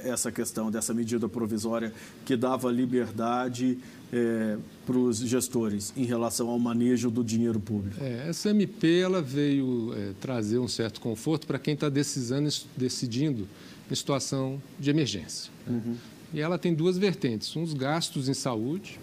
essa 0.04 0.30
questão 0.30 0.70
dessa 0.70 0.92
medida 0.92 1.28
provisória 1.28 1.92
que 2.24 2.36
dava 2.36 2.70
liberdade 2.70 3.78
é, 4.12 4.58
para 4.84 4.96
os 4.96 5.18
gestores 5.18 5.92
em 5.96 6.04
relação 6.04 6.48
ao 6.48 6.58
manejo 6.58 7.10
do 7.10 7.24
dinheiro 7.24 7.58
público? 7.58 7.96
É, 8.02 8.28
essa 8.28 8.50
MP 8.50 9.00
ela 9.00 9.22
veio 9.22 9.94
é, 9.96 10.12
trazer 10.20 10.58
um 10.58 10.68
certo 10.68 11.00
conforto 11.00 11.46
para 11.46 11.58
quem 11.58 11.74
está 11.74 11.88
decidindo 11.88 13.48
em 13.90 13.94
situação 13.94 14.62
de 14.78 14.90
emergência. 14.90 15.50
Né? 15.66 15.82
Uhum. 15.84 15.96
E 16.34 16.40
ela 16.40 16.58
tem 16.58 16.74
duas 16.74 16.98
vertentes: 16.98 17.54
uns 17.56 17.72
gastos 17.74 18.28
em 18.28 18.34
saúde 18.34 18.98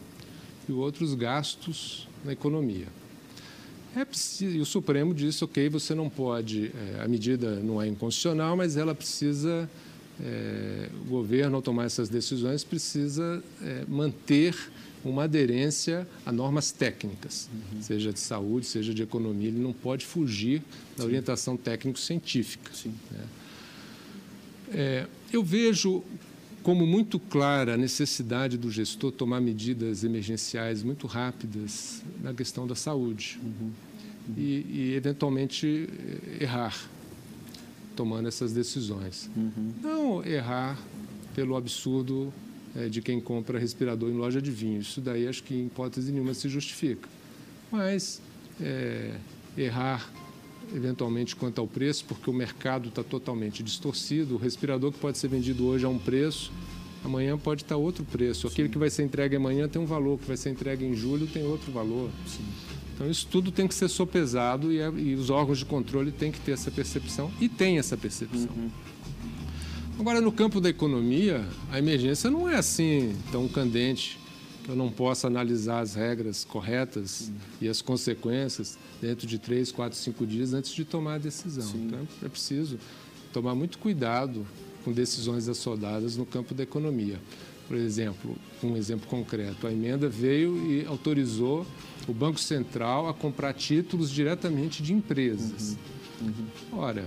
e 0.67 0.71
outros 0.71 1.13
gastos 1.15 2.07
na 2.23 2.33
economia. 2.33 2.87
É 3.95 4.05
preciso, 4.05 4.55
e 4.55 4.61
o 4.61 4.65
Supremo 4.65 5.13
disse, 5.15 5.43
ok, 5.43 5.67
você 5.67 5.95
não 5.95 6.09
pode, 6.09 6.71
é, 6.75 7.01
a 7.01 7.07
medida 7.07 7.55
não 7.55 7.81
é 7.81 7.87
inconstitucional, 7.87 8.55
mas 8.55 8.77
ela 8.77 8.93
precisa, 8.93 9.69
é, 10.21 10.89
o 11.05 11.09
governo, 11.09 11.55
ao 11.55 11.61
tomar 11.61 11.85
essas 11.85 12.09
decisões, 12.09 12.63
precisa 12.63 13.43
é, 13.61 13.85
manter 13.87 14.55
uma 15.03 15.23
aderência 15.23 16.07
a 16.25 16.31
normas 16.31 16.71
técnicas, 16.71 17.49
uhum. 17.53 17.81
seja 17.81 18.11
de 18.11 18.19
saúde, 18.19 18.65
seja 18.65 18.93
de 18.93 19.01
economia. 19.01 19.47
Ele 19.47 19.59
não 19.59 19.71
pode 19.71 20.05
fugir 20.05 20.61
da 20.97 21.03
Sim. 21.03 21.09
orientação 21.09 21.55
técnico-científica. 21.55 22.69
Né? 23.11 23.25
É, 24.71 25.07
eu 25.31 25.43
vejo 25.43 26.03
como 26.61 26.85
muito 26.85 27.17
clara 27.17 27.75
a 27.75 27.77
necessidade 27.77 28.57
do 28.57 28.69
gestor 28.69 29.13
tomar 29.13 29.39
medidas 29.39 30.03
emergenciais 30.03 30.83
muito 30.83 31.07
rápidas 31.07 32.03
na 32.21 32.33
questão 32.33 32.67
da 32.67 32.75
saúde 32.75 33.39
uhum. 33.41 33.71
Uhum. 34.27 34.35
E, 34.37 34.65
e, 34.69 34.93
eventualmente, 34.95 35.87
errar 36.39 36.89
tomando 37.99 38.29
essas 38.29 38.53
decisões. 38.53 39.29
Uhum. 39.35 39.73
Não 39.83 40.25
errar 40.25 40.79
pelo 41.35 41.57
absurdo 41.57 42.31
é, 42.73 42.87
de 42.87 43.01
quem 43.01 43.19
compra 43.19 43.59
respirador 43.59 44.09
em 44.09 44.13
loja 44.13 44.41
de 44.41 44.49
vinho. 44.49 44.79
Isso 44.79 45.01
daí 45.01 45.27
acho 45.27 45.43
que 45.43 45.53
em 45.53 45.65
hipótese 45.65 46.09
nenhuma 46.09 46.33
se 46.33 46.47
justifica. 46.47 47.09
Mas 47.69 48.21
é, 48.61 49.15
errar 49.57 50.09
eventualmente 50.73 51.35
quanto 51.35 51.59
ao 51.59 51.67
preço, 51.67 52.05
porque 52.05 52.29
o 52.29 52.33
mercado 52.33 52.87
está 52.87 53.03
totalmente 53.03 53.61
distorcido. 53.61 54.35
O 54.35 54.37
respirador 54.37 54.93
que 54.93 54.99
pode 54.99 55.17
ser 55.17 55.27
vendido 55.27 55.65
hoje 55.65 55.83
a 55.83 55.89
um 55.89 55.99
preço, 55.99 56.53
amanhã 57.03 57.37
pode 57.37 57.63
estar 57.63 57.75
outro 57.75 58.05
preço. 58.05 58.47
Aquele 58.47 58.69
Sim. 58.69 58.71
que 58.71 58.77
vai 58.77 58.89
ser 58.89 59.03
entregue 59.03 59.35
amanhã 59.35 59.67
tem 59.67 59.81
um 59.81 59.85
valor, 59.85 60.17
que 60.17 60.25
vai 60.25 60.37
ser 60.37 60.51
entregue 60.51 60.85
em 60.85 60.95
julho 60.95 61.27
tem 61.27 61.43
outro 61.43 61.69
valor. 61.69 62.09
Sim. 62.25 62.45
Então, 62.99 63.09
isso 63.09 63.25
tudo 63.31 63.49
tem 63.49 63.65
que 63.65 63.73
ser 63.73 63.87
sopesado 63.87 64.73
e, 64.73 64.79
e, 64.79 65.15
os 65.15 65.29
órgãos 65.29 65.59
de 65.59 65.63
controle 65.63 66.11
têm 66.11 66.33
que 66.33 66.39
ter 66.41 66.51
essa 66.51 66.69
percepção 66.69 67.31
e 67.39 67.47
tem 67.47 67.79
essa 67.79 67.95
percepção. 67.95 68.49
Uhum. 68.53 68.69
Agora, 69.97 70.19
no 70.19 70.33
campo 70.33 70.59
da 70.59 70.67
economia, 70.67 71.47
a 71.71 71.79
emergência 71.79 72.29
não 72.29 72.49
é 72.49 72.57
assim 72.57 73.15
tão 73.31 73.47
candente. 73.47 74.19
eu 74.67 74.75
não 74.75 74.89
posso 74.89 75.25
analisar 75.25 75.79
as 75.79 75.95
regras 75.95 76.43
corretas 76.43 77.31
e 77.61 77.69
as 77.69 77.81
consequências 77.81 78.77
dentro 79.01 79.25
de 79.25 79.39
três, 79.39 79.71
quatro, 79.71 79.97
cinco 79.97 80.27
dias 80.27 80.53
antes 80.53 80.73
de 80.73 80.83
tomar 80.83 81.15
a 81.15 81.19
decisão. 81.19 81.63
Sim. 81.63 81.85
Então, 81.85 82.05
é 82.21 82.27
preciso 82.27 82.77
tomar 83.31 83.55
muito 83.55 83.77
cuidado 83.77 84.45
com 84.83 84.91
decisões 84.91 85.47
assodadas 85.47 86.17
no 86.17 86.25
campo 86.25 86.53
da 86.53 86.63
economia. 86.63 87.17
Por 87.65 87.77
exemplo, 87.77 88.35
um 88.61 88.75
exemplo 88.75 89.07
concreto, 89.07 89.67
a 89.67 89.71
emenda 89.71 90.09
veio 90.09 90.69
e 90.69 90.85
autorizou 90.85 91.65
o 92.09 92.13
Banco 92.13 92.39
Central 92.39 93.07
a 93.07 93.13
comprar 93.13 93.53
títulos 93.53 94.09
diretamente 94.09 94.81
de 94.81 94.93
empresas. 94.93 95.77
Uhum. 96.21 96.27
Uhum. 96.27 96.79
Ora, 96.79 97.05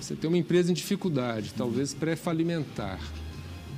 você 0.00 0.14
tem 0.14 0.28
uma 0.28 0.38
empresa 0.38 0.70
em 0.70 0.74
dificuldade, 0.74 1.54
talvez 1.56 1.94
pré-falimentar, 1.94 3.00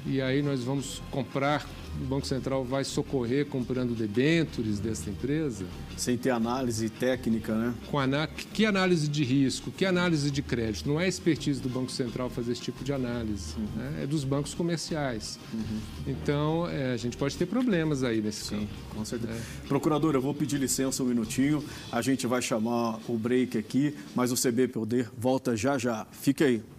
e 0.07 0.21
aí 0.21 0.43
nós 0.43 0.63
vamos 0.63 1.03
comprar 1.11 1.67
o 2.01 2.05
Banco 2.05 2.27
Central 2.27 2.65
vai 2.65 2.85
socorrer 2.85 3.47
comprando 3.47 3.95
debêntures 3.95 4.79
dessa 4.79 5.09
empresa? 5.09 5.65
Sem 5.97 6.17
ter 6.17 6.31
análise 6.31 6.89
técnica, 6.91 7.55
né? 7.55 7.75
Com 7.91 7.99
ana... 7.99 8.27
Que 8.27 8.67
análise 8.67 9.09
de 9.09 9.25
risco? 9.25 9.71
Que 9.71 9.85
análise 9.85 10.31
de 10.31 10.43
crédito? 10.43 10.89
Não 10.89 11.01
é 11.01 11.09
expertise 11.09 11.61
do 11.61 11.69
Banco 11.69 11.91
Central 11.91 12.29
fazer 12.29 12.53
esse 12.53 12.61
tipo 12.61 12.85
de 12.85 12.93
análise, 12.93 13.55
uhum. 13.57 13.67
né? 13.77 14.03
é 14.03 14.07
dos 14.07 14.25
bancos 14.25 14.55
comerciais. 14.55 15.39
Uhum. 15.53 15.81
Então, 16.07 16.69
é, 16.69 16.93
a 16.93 16.97
gente 16.97 17.17
pode 17.17 17.37
ter 17.37 17.47
problemas 17.47 18.03
aí 18.03 18.21
nesse 18.21 18.45
Sim, 18.45 18.61
campo. 18.61 18.73
com 18.95 19.05
certeza. 19.05 19.33
É. 19.33 19.67
Procurador, 19.69 20.15
eu 20.15 20.21
vou 20.21 20.35
pedir 20.35 20.59
licença 20.59 21.03
um 21.03 21.07
minutinho, 21.07 21.65
a 21.91 22.03
gente 22.03 22.27
vai 22.27 22.43
chamar 22.43 22.99
o 23.09 23.17
break 23.17 23.57
aqui, 23.57 23.95
mas 24.15 24.31
o 24.31 24.37
CB 24.37 24.69
Poder 24.69 25.11
volta 25.17 25.57
já 25.57 25.79
já. 25.79 26.07
Fique 26.13 26.45
aí. 26.45 26.76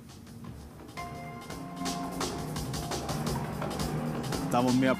Tava 4.51 4.71
meio... 4.71 4.97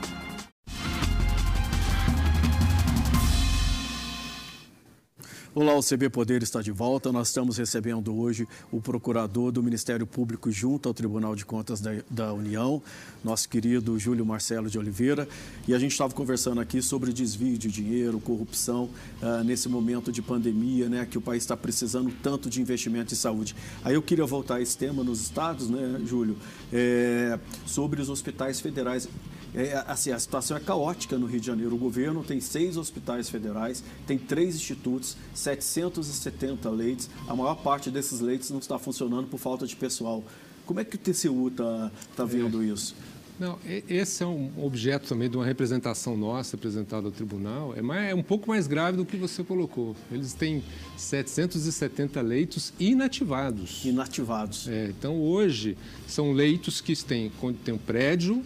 Olá, 5.59 5.73
o 5.73 5.81
CB 5.81 6.11
Poder 6.11 6.43
está 6.43 6.61
de 6.61 6.69
volta. 6.69 7.11
Nós 7.11 7.29
estamos 7.29 7.57
recebendo 7.57 8.15
hoje 8.15 8.47
o 8.71 8.79
procurador 8.79 9.51
do 9.51 9.63
Ministério 9.63 10.05
Público 10.05 10.51
junto 10.51 10.87
ao 10.87 10.93
Tribunal 10.93 11.35
de 11.35 11.45
Contas 11.45 11.81
da, 11.81 11.93
da 12.07 12.31
União, 12.31 12.79
nosso 13.23 13.49
querido 13.49 13.97
Júlio 13.97 14.23
Marcelo 14.23 14.69
de 14.69 14.77
Oliveira. 14.77 15.27
E 15.67 15.73
a 15.73 15.79
gente 15.79 15.93
estava 15.93 16.13
conversando 16.13 16.61
aqui 16.61 16.79
sobre 16.79 17.11
desvio 17.11 17.57
de 17.57 17.69
dinheiro, 17.69 18.19
corrupção, 18.19 18.87
uh, 19.19 19.43
nesse 19.43 19.67
momento 19.67 20.11
de 20.11 20.21
pandemia, 20.21 20.87
né, 20.89 21.07
que 21.09 21.17
o 21.17 21.21
país 21.21 21.41
está 21.41 21.57
precisando 21.57 22.13
tanto 22.21 22.51
de 22.51 22.61
investimento 22.61 23.15
em 23.15 23.17
saúde. 23.17 23.55
Aí 23.83 23.95
eu 23.95 24.01
queria 24.03 24.27
voltar 24.27 24.57
a 24.57 24.61
esse 24.61 24.77
tema 24.77 25.03
nos 25.03 25.21
estados, 25.21 25.71
né, 25.71 25.99
Júlio, 26.05 26.37
é, 26.71 27.39
sobre 27.65 27.99
os 27.99 28.09
hospitais 28.09 28.59
federais. 28.59 29.09
É, 29.55 29.83
assim, 29.87 30.11
a 30.11 30.19
situação 30.19 30.57
é 30.57 30.59
caótica 30.59 31.17
no 31.17 31.25
Rio 31.25 31.39
de 31.39 31.47
Janeiro. 31.47 31.75
O 31.75 31.77
governo 31.77 32.23
tem 32.23 32.39
seis 32.39 32.77
hospitais 32.77 33.29
federais, 33.29 33.83
tem 34.05 34.17
três 34.17 34.55
institutos, 34.55 35.17
770 35.33 36.69
leitos. 36.69 37.09
A 37.27 37.35
maior 37.35 37.55
parte 37.55 37.89
desses 37.89 38.19
leitos 38.19 38.49
não 38.49 38.59
está 38.59 38.77
funcionando 38.77 39.27
por 39.27 39.39
falta 39.39 39.65
de 39.65 39.75
pessoal. 39.75 40.23
Como 40.65 40.79
é 40.79 40.83
que 40.83 40.95
o 40.95 40.99
TCU 40.99 41.47
está 41.47 41.91
tá 42.15 42.25
vendo 42.25 42.61
é. 42.61 42.65
isso? 42.65 42.95
Não, 43.39 43.59
esse 43.87 44.23
é 44.23 44.25
um 44.25 44.51
objeto 44.57 45.07
também 45.07 45.29
de 45.29 45.37
uma 45.37 45.45
representação 45.45 46.17
nossa 46.17 46.55
apresentada 46.55 47.05
ao 47.05 47.11
tribunal. 47.11 47.71
É, 47.75 47.83
mais, 47.83 48.09
é 48.09 48.15
um 48.15 48.23
pouco 48.23 48.49
mais 48.49 48.65
grave 48.65 48.97
do 48.97 49.05
que 49.05 49.15
você 49.15 49.43
colocou. 49.43 49.95
Eles 50.11 50.33
têm 50.33 50.63
770 50.97 52.19
leitos 52.21 52.73
inativados. 52.79 53.85
Inativados. 53.85 54.67
É, 54.67 54.87
então, 54.87 55.21
hoje, 55.21 55.77
são 56.07 56.33
leitos 56.33 56.81
que 56.81 56.95
têm, 57.03 57.31
têm 57.63 57.75
um 57.75 57.77
prédio, 57.77 58.43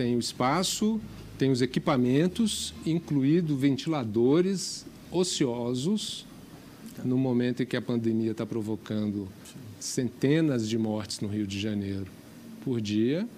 tem 0.00 0.16
o 0.16 0.18
espaço, 0.18 0.98
tem 1.36 1.50
os 1.50 1.60
equipamentos, 1.60 2.72
incluído 2.86 3.54
ventiladores 3.54 4.86
ociosos, 5.10 6.24
no 7.04 7.18
momento 7.18 7.62
em 7.62 7.66
que 7.66 7.76
a 7.76 7.82
pandemia 7.82 8.30
está 8.30 8.46
provocando 8.46 9.28
centenas 9.78 10.66
de 10.66 10.78
mortes 10.78 11.20
no 11.20 11.28
Rio 11.28 11.46
de 11.46 11.60
Janeiro 11.60 12.06
por 12.64 12.80
dia. 12.80 13.28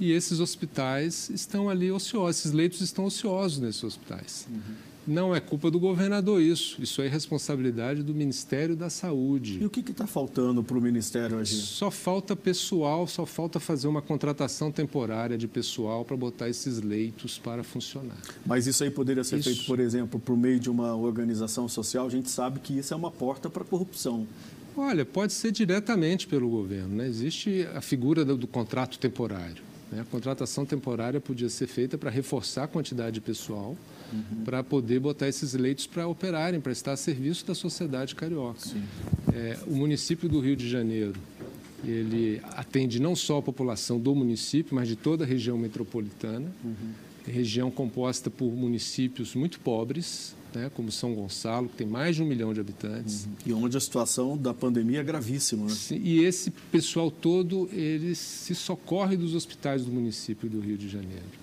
E 0.00 0.10
esses 0.10 0.40
hospitais 0.40 1.30
estão 1.30 1.70
ali 1.70 1.92
ociosos, 1.92 2.40
esses 2.40 2.52
leitos 2.52 2.80
estão 2.80 3.04
ociosos 3.04 3.60
nesses 3.60 3.84
hospitais. 3.84 4.48
Uhum. 4.50 4.89
Não 5.10 5.34
é 5.34 5.40
culpa 5.40 5.72
do 5.72 5.80
governador 5.80 6.40
isso. 6.40 6.80
Isso 6.80 7.02
é 7.02 7.08
responsabilidade 7.08 8.00
do 8.00 8.14
Ministério 8.14 8.76
da 8.76 8.88
Saúde. 8.88 9.58
E 9.60 9.66
o 9.66 9.68
que 9.68 9.80
está 9.80 10.06
faltando 10.06 10.62
para 10.62 10.78
o 10.78 10.80
Ministério 10.80 11.36
agir? 11.36 11.56
Só 11.56 11.90
falta 11.90 12.36
pessoal, 12.36 13.08
só 13.08 13.26
falta 13.26 13.58
fazer 13.58 13.88
uma 13.88 14.00
contratação 14.00 14.70
temporária 14.70 15.36
de 15.36 15.48
pessoal 15.48 16.04
para 16.04 16.16
botar 16.16 16.48
esses 16.48 16.80
leitos 16.80 17.38
para 17.38 17.64
funcionar. 17.64 18.18
Mas 18.46 18.68
isso 18.68 18.84
aí 18.84 18.90
poderia 18.90 19.24
ser 19.24 19.40
isso... 19.40 19.50
feito, 19.50 19.66
por 19.66 19.80
exemplo, 19.80 20.20
por 20.20 20.36
meio 20.36 20.60
de 20.60 20.70
uma 20.70 20.94
organização 20.94 21.68
social? 21.68 22.06
A 22.06 22.10
gente 22.10 22.30
sabe 22.30 22.60
que 22.60 22.78
isso 22.78 22.94
é 22.94 22.96
uma 22.96 23.10
porta 23.10 23.50
para 23.50 23.64
a 23.64 23.66
corrupção. 23.66 24.28
Olha, 24.76 25.04
pode 25.04 25.32
ser 25.32 25.50
diretamente 25.50 26.28
pelo 26.28 26.48
governo. 26.48 26.94
Né? 26.94 27.08
Existe 27.08 27.66
a 27.74 27.80
figura 27.80 28.24
do, 28.24 28.36
do 28.36 28.46
contrato 28.46 28.96
temporário. 28.96 29.69
Né? 29.90 30.00
A 30.00 30.04
contratação 30.04 30.64
temporária 30.64 31.20
podia 31.20 31.48
ser 31.48 31.66
feita 31.66 31.98
para 31.98 32.10
reforçar 32.10 32.64
a 32.64 32.68
quantidade 32.68 33.14
de 33.14 33.20
pessoal 33.20 33.76
uhum. 34.12 34.44
para 34.44 34.62
poder 34.62 35.00
botar 35.00 35.28
esses 35.28 35.54
leitos 35.54 35.86
para 35.86 36.06
operarem, 36.06 36.60
para 36.60 36.72
estar 36.72 36.92
a 36.92 36.96
serviço 36.96 37.46
da 37.46 37.54
sociedade 37.54 38.14
carioca. 38.14 38.60
É, 39.34 39.58
o 39.66 39.74
município 39.74 40.28
do 40.28 40.40
Rio 40.40 40.56
de 40.56 40.68
Janeiro, 40.68 41.20
ele 41.84 42.40
atende 42.52 43.00
não 43.00 43.16
só 43.16 43.38
a 43.38 43.42
população 43.42 43.98
do 43.98 44.14
município, 44.14 44.74
mas 44.74 44.86
de 44.86 44.96
toda 44.96 45.24
a 45.24 45.26
região 45.26 45.56
metropolitana, 45.56 46.52
uhum. 46.62 46.92
região 47.26 47.70
composta 47.70 48.30
por 48.30 48.52
municípios 48.52 49.34
muito 49.34 49.60
pobres, 49.60 50.34
né, 50.54 50.70
como 50.74 50.90
São 50.90 51.14
Gonçalo, 51.14 51.68
que 51.68 51.76
tem 51.76 51.86
mais 51.86 52.16
de 52.16 52.22
um 52.22 52.26
milhão 52.26 52.52
de 52.52 52.60
habitantes. 52.60 53.26
Uhum. 53.26 53.32
E 53.46 53.52
onde 53.52 53.76
a 53.76 53.80
situação 53.80 54.36
da 54.36 54.52
pandemia 54.52 55.00
é 55.00 55.04
gravíssima. 55.04 55.64
Né? 55.64 55.70
Sim, 55.70 56.00
e 56.02 56.24
esse 56.24 56.50
pessoal 56.72 57.10
todo, 57.10 57.68
ele 57.72 58.14
se 58.14 58.54
socorre 58.54 59.16
dos 59.16 59.34
hospitais 59.34 59.84
do 59.84 59.92
município 59.92 60.48
do 60.48 60.60
Rio 60.60 60.76
de 60.76 60.88
Janeiro. 60.88 61.40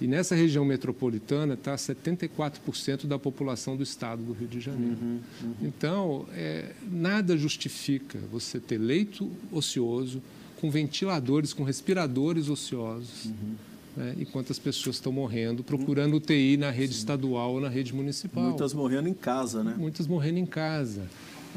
E 0.00 0.06
nessa 0.06 0.34
região 0.34 0.64
metropolitana 0.64 1.54
está 1.54 1.74
74% 1.74 3.06
da 3.06 3.18
população 3.18 3.76
do 3.76 3.82
estado 3.82 4.22
do 4.22 4.32
Rio 4.32 4.46
de 4.46 4.60
Janeiro. 4.60 4.96
Uhum, 5.02 5.20
uhum. 5.42 5.54
Então, 5.62 6.26
é, 6.32 6.72
nada 6.88 7.36
justifica 7.36 8.18
você 8.30 8.60
ter 8.60 8.78
leito 8.78 9.28
ocioso, 9.50 10.22
com 10.60 10.70
ventiladores, 10.70 11.52
com 11.52 11.64
respiradores 11.64 12.48
ociosos, 12.48 13.26
uhum. 13.26 13.54
Né, 13.98 14.14
enquanto 14.16 14.52
as 14.52 14.58
pessoas 14.58 14.96
estão 14.96 15.10
morrendo, 15.10 15.64
procurando 15.64 16.14
UTI 16.16 16.56
na 16.56 16.70
rede 16.70 16.94
Sim. 16.94 17.00
estadual 17.00 17.54
ou 17.54 17.60
na 17.60 17.68
rede 17.68 17.92
municipal. 17.92 18.44
Muitas 18.44 18.72
morrendo 18.72 19.08
em 19.08 19.14
casa, 19.14 19.64
né? 19.64 19.74
Muitas 19.76 20.06
morrendo 20.06 20.38
em 20.38 20.46
casa. 20.46 21.02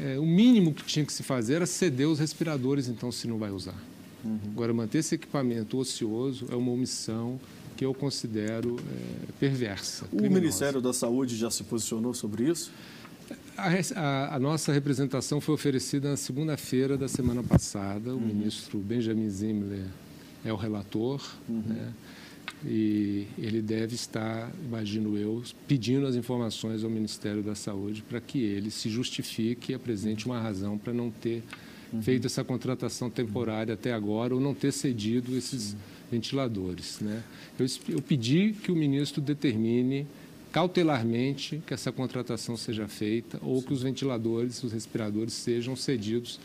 É, 0.00 0.18
o 0.18 0.26
mínimo 0.26 0.74
que 0.74 0.84
tinha 0.84 1.04
que 1.04 1.12
se 1.12 1.22
fazer 1.22 1.54
era 1.54 1.66
ceder 1.66 2.08
os 2.08 2.18
respiradores, 2.18 2.88
então, 2.88 3.12
se 3.12 3.28
não 3.28 3.38
vai 3.38 3.52
usar. 3.52 3.76
Uhum. 4.24 4.38
Agora, 4.52 4.74
manter 4.74 4.98
esse 4.98 5.14
equipamento 5.14 5.78
ocioso 5.78 6.46
é 6.50 6.56
uma 6.56 6.72
omissão 6.72 7.38
que 7.76 7.84
eu 7.84 7.94
considero 7.94 8.76
é, 8.80 9.32
perversa. 9.38 10.06
O 10.12 10.22
Ministério 10.22 10.80
da 10.80 10.92
Saúde 10.92 11.36
já 11.36 11.50
se 11.50 11.62
posicionou 11.62 12.12
sobre 12.12 12.48
isso? 12.50 12.72
A, 13.56 13.68
a, 13.94 14.36
a 14.36 14.40
nossa 14.40 14.72
representação 14.72 15.40
foi 15.40 15.54
oferecida 15.54 16.10
na 16.10 16.16
segunda-feira 16.16 16.96
da 16.98 17.06
semana 17.06 17.42
passada. 17.42 18.10
O 18.10 18.14
uhum. 18.14 18.20
ministro 18.20 18.80
Benjamin 18.80 19.28
Zimler 19.28 19.86
é 20.44 20.52
o 20.52 20.56
relator, 20.56 21.22
uhum. 21.48 21.62
né? 21.66 21.92
E 22.64 23.26
ele 23.38 23.60
deve 23.60 23.94
estar, 23.94 24.52
imagino 24.64 25.16
eu, 25.16 25.42
pedindo 25.66 26.06
as 26.06 26.14
informações 26.14 26.84
ao 26.84 26.90
Ministério 26.90 27.42
da 27.42 27.54
Saúde 27.54 28.02
para 28.02 28.20
que 28.20 28.42
ele 28.42 28.70
se 28.70 28.88
justifique 28.88 29.72
e 29.72 29.74
apresente 29.74 30.26
uma 30.26 30.40
razão 30.40 30.78
para 30.78 30.92
não 30.92 31.10
ter 31.10 31.42
uhum. 31.92 32.02
feito 32.02 32.26
essa 32.26 32.44
contratação 32.44 33.10
temporária 33.10 33.74
até 33.74 33.92
agora 33.92 34.34
ou 34.34 34.40
não 34.40 34.54
ter 34.54 34.72
cedido 34.72 35.36
esses. 35.36 35.62
Sim 35.62 35.76
ventiladores. 36.12 37.00
Né? 37.00 37.22
Eu, 37.58 37.66
eu 37.88 38.02
pedi 38.02 38.54
que 38.62 38.70
o 38.70 38.76
ministro 38.76 39.22
determine 39.22 40.06
cautelarmente 40.52 41.62
que 41.66 41.72
essa 41.72 41.90
contratação 41.90 42.58
seja 42.58 42.86
feita 42.86 43.38
ou 43.42 43.62
que 43.62 43.72
os 43.72 43.82
ventiladores, 43.82 44.62
os 44.62 44.70
respiradores 44.70 45.32
sejam 45.32 45.74
cedidos 45.74 46.38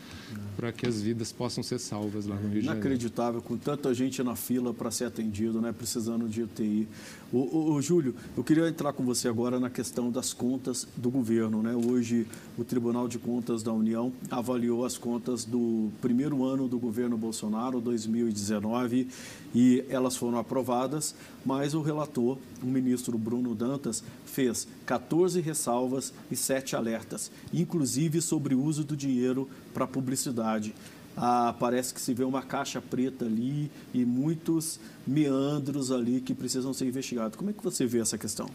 para 0.56 0.72
que 0.72 0.86
as 0.86 1.02
vidas 1.02 1.30
possam 1.30 1.62
ser 1.62 1.78
salvas 1.78 2.24
lá 2.24 2.34
no 2.34 2.48
Rio 2.48 2.60
de 2.60 2.66
Janeiro. 2.66 2.86
Inacreditável, 2.86 3.42
com 3.42 3.56
tanta 3.58 3.92
gente 3.92 4.22
na 4.22 4.34
fila 4.34 4.72
para 4.72 4.90
ser 4.90 5.04
atendido, 5.04 5.60
né, 5.60 5.72
precisando 5.72 6.26
de 6.26 6.42
UTI. 6.42 6.88
O, 7.30 7.36
o, 7.38 7.72
o, 7.74 7.82
Júlio, 7.82 8.14
eu 8.34 8.42
queria 8.42 8.66
entrar 8.66 8.94
com 8.94 9.04
você 9.04 9.28
agora 9.28 9.60
na 9.60 9.68
questão 9.68 10.10
das 10.10 10.32
contas 10.32 10.88
do 10.96 11.10
governo. 11.10 11.62
Né? 11.62 11.74
Hoje, 11.74 12.26
o 12.56 12.64
Tribunal 12.64 13.06
de 13.06 13.18
Contas 13.18 13.62
da 13.62 13.72
União 13.72 14.10
avaliou 14.30 14.86
as 14.86 14.96
contas 14.96 15.44
do 15.44 15.90
primeiro 16.00 16.42
ano 16.44 16.66
do 16.66 16.78
governo 16.78 17.18
Bolsonaro, 17.18 17.80
2019, 17.82 19.08
e 19.54 19.84
elas 19.90 20.16
foram 20.16 20.38
aprovadas, 20.38 21.14
mas 21.48 21.72
o 21.72 21.80
relator, 21.80 22.36
o 22.62 22.66
ministro 22.66 23.16
Bruno 23.16 23.54
Dantas, 23.54 24.04
fez 24.26 24.68
14 24.84 25.40
ressalvas 25.40 26.12
e 26.30 26.36
7 26.36 26.76
alertas, 26.76 27.30
inclusive 27.54 28.20
sobre 28.20 28.54
o 28.54 28.62
uso 28.62 28.84
do 28.84 28.94
dinheiro 28.94 29.48
para 29.72 29.86
publicidade. 29.86 30.74
ah, 31.16 31.54
parece 31.58 31.94
que 31.94 32.02
se 32.02 32.12
vê 32.12 32.22
uma 32.22 32.42
caixa 32.42 32.82
preta 32.82 33.24
ali 33.24 33.70
e 33.94 34.04
muitos 34.04 34.78
meandros 35.06 35.90
ali 35.90 36.20
que 36.20 36.34
precisam 36.34 36.74
ser 36.74 36.86
investigados. 36.86 37.34
Como 37.34 37.48
é 37.48 37.54
que 37.54 37.64
você 37.64 37.86
vê 37.86 38.00
essa 38.00 38.18
questão? 38.18 38.46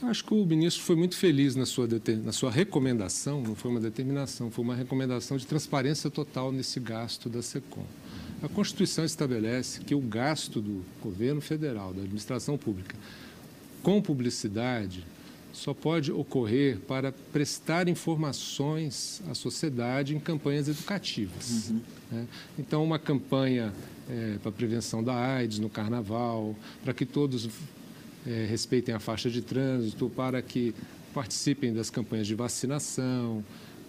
Acho 0.00 0.24
que 0.24 0.32
o 0.32 0.46
ministro 0.46 0.84
foi 0.84 0.94
muito 0.94 1.16
feliz 1.16 1.56
na 1.56 1.66
sua, 1.66 1.88
na 2.22 2.30
sua 2.30 2.50
recomendação, 2.52 3.42
não 3.42 3.56
foi 3.56 3.72
uma 3.72 3.80
determinação, 3.80 4.52
foi 4.52 4.64
uma 4.64 4.76
recomendação 4.76 5.36
de 5.36 5.44
transparência 5.48 6.08
total 6.08 6.52
nesse 6.52 6.78
gasto 6.78 7.28
da 7.28 7.42
SECOM. 7.42 7.84
A 8.42 8.48
Constituição 8.48 9.04
estabelece 9.04 9.80
que 9.80 9.94
o 9.94 10.00
gasto 10.00 10.60
do 10.60 10.82
governo 11.02 11.40
federal, 11.40 11.92
da 11.92 12.02
administração 12.02 12.56
pública, 12.56 12.96
com 13.82 14.00
publicidade, 14.00 15.04
só 15.52 15.74
pode 15.74 16.12
ocorrer 16.12 16.78
para 16.80 17.12
prestar 17.12 17.88
informações 17.88 19.20
à 19.28 19.34
sociedade 19.34 20.14
em 20.14 20.20
campanhas 20.20 20.68
educativas. 20.68 21.70
Uhum. 21.70 21.80
Né? 22.10 22.26
Então, 22.58 22.84
uma 22.84 22.98
campanha 22.98 23.72
é, 24.08 24.38
para 24.42 24.52
prevenção 24.52 25.02
da 25.02 25.14
AIDS 25.14 25.58
no 25.58 25.68
Carnaval, 25.68 26.54
para 26.82 26.94
que 26.94 27.04
todos 27.04 27.48
é, 28.26 28.46
respeitem 28.48 28.94
a 28.94 29.00
faixa 29.00 29.28
de 29.28 29.42
trânsito, 29.42 30.08
para 30.08 30.40
que 30.40 30.74
participem 31.12 31.72
das 31.72 31.90
campanhas 31.90 32.26
de 32.26 32.34
vacinação, 32.34 33.44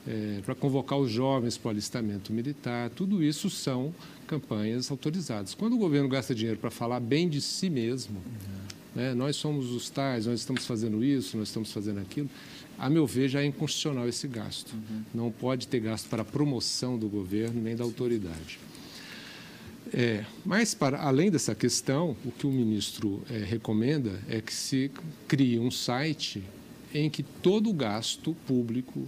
é, 0.07 0.39
para 0.43 0.55
convocar 0.55 0.97
os 0.97 1.11
jovens 1.11 1.57
para 1.57 1.69
o 1.69 1.71
alistamento 1.71 2.33
militar, 2.33 2.89
tudo 2.89 3.23
isso 3.23 3.49
são 3.49 3.93
campanhas 4.25 4.89
autorizadas. 4.89 5.53
Quando 5.53 5.73
o 5.73 5.77
governo 5.77 6.09
gasta 6.09 6.33
dinheiro 6.33 6.59
para 6.59 6.71
falar 6.71 6.99
bem 6.99 7.29
de 7.29 7.41
si 7.41 7.69
mesmo, 7.69 8.17
uhum. 8.17 8.61
né, 8.95 9.13
nós 9.13 9.35
somos 9.35 9.71
os 9.71 9.89
tais, 9.89 10.25
nós 10.25 10.39
estamos 10.39 10.65
fazendo 10.65 11.03
isso, 11.03 11.37
nós 11.37 11.49
estamos 11.49 11.71
fazendo 11.71 11.99
aquilo, 11.99 12.29
a 12.79 12.89
meu 12.89 13.05
ver 13.05 13.29
já 13.29 13.41
é 13.41 13.45
inconstitucional 13.45 14.07
esse 14.07 14.27
gasto. 14.27 14.73
Uhum. 14.73 15.03
Não 15.13 15.31
pode 15.31 15.67
ter 15.67 15.79
gasto 15.79 16.09
para 16.09 16.25
promoção 16.25 16.97
do 16.97 17.07
governo 17.07 17.61
nem 17.61 17.75
da 17.75 17.83
autoridade. 17.83 18.59
É, 19.93 20.23
mas, 20.45 20.73
para 20.73 21.01
além 21.01 21.29
dessa 21.29 21.53
questão, 21.53 22.15
o 22.23 22.31
que 22.31 22.47
o 22.47 22.51
ministro 22.51 23.21
é, 23.29 23.37
recomenda 23.39 24.19
é 24.29 24.39
que 24.39 24.53
se 24.53 24.89
crie 25.27 25.59
um 25.59 25.69
site 25.69 26.41
em 26.93 27.09
que 27.09 27.23
todo 27.23 27.69
o 27.69 27.73
gasto 27.73 28.35
público 28.47 29.07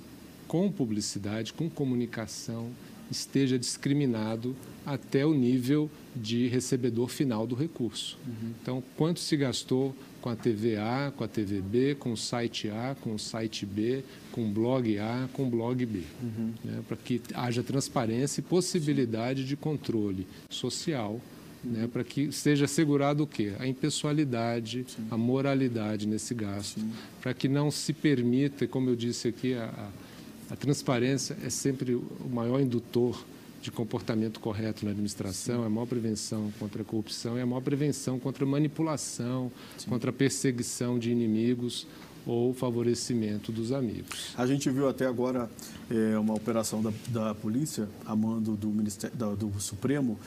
com 0.54 0.72
publicidade, 0.72 1.52
com 1.52 1.68
comunicação, 1.68 2.70
esteja 3.10 3.58
discriminado 3.58 4.56
até 4.86 5.26
o 5.26 5.34
nível 5.34 5.90
de 6.16 6.48
recebedor 6.48 7.08
final 7.08 7.48
do 7.48 7.56
recurso. 7.56 8.20
Uhum. 8.28 8.52
Então, 8.62 8.84
quanto 8.96 9.20
se 9.20 9.36
gastou 9.36 9.96
com 10.22 10.30
a 10.30 10.36
TV 10.36 10.78
A, 10.78 11.12
com 11.18 11.24
a 11.24 11.28
TV 11.28 11.60
B, 11.60 11.96
com 11.96 12.12
o 12.12 12.18
site 12.18 12.70
A, 12.70 12.96
com 13.02 13.16
o 13.16 13.20
site 13.20 13.66
B, 13.66 14.04
com 14.32 14.46
o 14.46 14.48
blog 14.48 14.96
A, 15.00 15.28
com 15.34 15.48
o 15.48 15.50
blog 15.50 15.84
B, 15.88 16.04
uhum. 16.22 16.54
né, 16.64 16.84
para 16.88 16.98
que 16.98 17.20
haja 17.34 17.64
transparência 17.64 18.40
e 18.40 18.44
possibilidade 18.44 19.46
de 19.46 19.56
controle 19.56 20.28
social, 20.52 21.20
né, 21.64 21.90
para 21.92 22.04
que 22.04 22.32
seja 22.32 22.66
assegurado 22.66 23.24
o 23.24 23.28
quê? 23.28 23.54
A 23.58 23.66
impessoalidade, 23.66 24.86
Sim. 24.88 25.08
a 25.10 25.18
moralidade 25.18 26.06
nesse 26.06 26.36
gasto, 26.36 26.80
para 27.20 27.34
que 27.34 27.48
não 27.48 27.72
se 27.72 27.92
permita, 27.92 28.68
como 28.68 28.92
eu 28.92 28.96
disse 28.96 29.30
aqui, 29.30 29.56
a, 29.56 29.66
a, 29.66 30.13
a 30.54 30.56
transparência 30.56 31.36
é 31.44 31.50
sempre 31.50 31.96
o 31.96 32.30
maior 32.32 32.62
indutor 32.62 33.26
de 33.60 33.72
comportamento 33.72 34.40
correto 34.40 34.86
na 34.86 34.92
administração, 34.92 35.64
é 35.64 35.66
a 35.66 35.70
maior 35.70 35.88
prevenção 35.88 36.54
contra 36.60 36.84
a 36.84 36.86
corrupção, 36.86 37.36
é 37.36 37.42
a 37.42 37.46
maior 37.46 37.62
prevenção 37.62 38.20
contra 38.20 38.46
a 38.46 38.48
manipulação, 38.48 39.52
Sim. 39.80 39.90
contra 39.90 40.12
a 40.12 40.14
perseguição 40.14 41.00
de 41.00 41.10
inimigos 41.10 41.88
ou 42.24 42.54
favorecimento 42.54 43.52
dos 43.52 43.72
amigos. 43.72 44.36
A 44.38 44.46
gente 44.46 44.70
viu 44.70 44.88
até 44.88 45.08
agora 45.08 45.50
é, 45.90 46.20
uma 46.20 46.36
operação 46.36 46.84
da, 46.84 46.94
da 47.08 47.34
polícia, 47.34 47.90
a 48.06 48.16
mando 48.16 48.56
do, 48.56 48.68
Ministério, 48.68 49.18
da, 49.18 49.34
do 49.34 49.60
Supremo, 49.60 50.20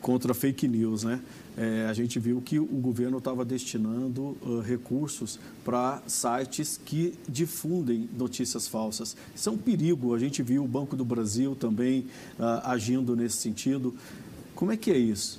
contra 0.00 0.34
fake 0.34 0.68
news, 0.68 1.04
né? 1.04 1.20
É, 1.56 1.86
a 1.88 1.92
gente 1.92 2.18
viu 2.18 2.40
que 2.40 2.58
o 2.58 2.64
governo 2.64 3.18
estava 3.18 3.44
destinando 3.44 4.36
uh, 4.42 4.60
recursos 4.60 5.38
para 5.64 6.02
sites 6.06 6.80
que 6.84 7.14
difundem 7.28 8.08
notícias 8.18 8.66
falsas. 8.66 9.16
Isso 9.34 9.48
é 9.48 9.52
um 9.52 9.56
perigo. 9.56 10.14
A 10.14 10.18
gente 10.18 10.42
viu 10.42 10.64
o 10.64 10.68
Banco 10.68 10.96
do 10.96 11.04
Brasil 11.04 11.54
também 11.54 12.06
uh, 12.38 12.60
agindo 12.64 13.14
nesse 13.14 13.36
sentido. 13.36 13.94
Como 14.54 14.72
é 14.72 14.76
que 14.76 14.90
é 14.90 14.98
isso? 14.98 15.38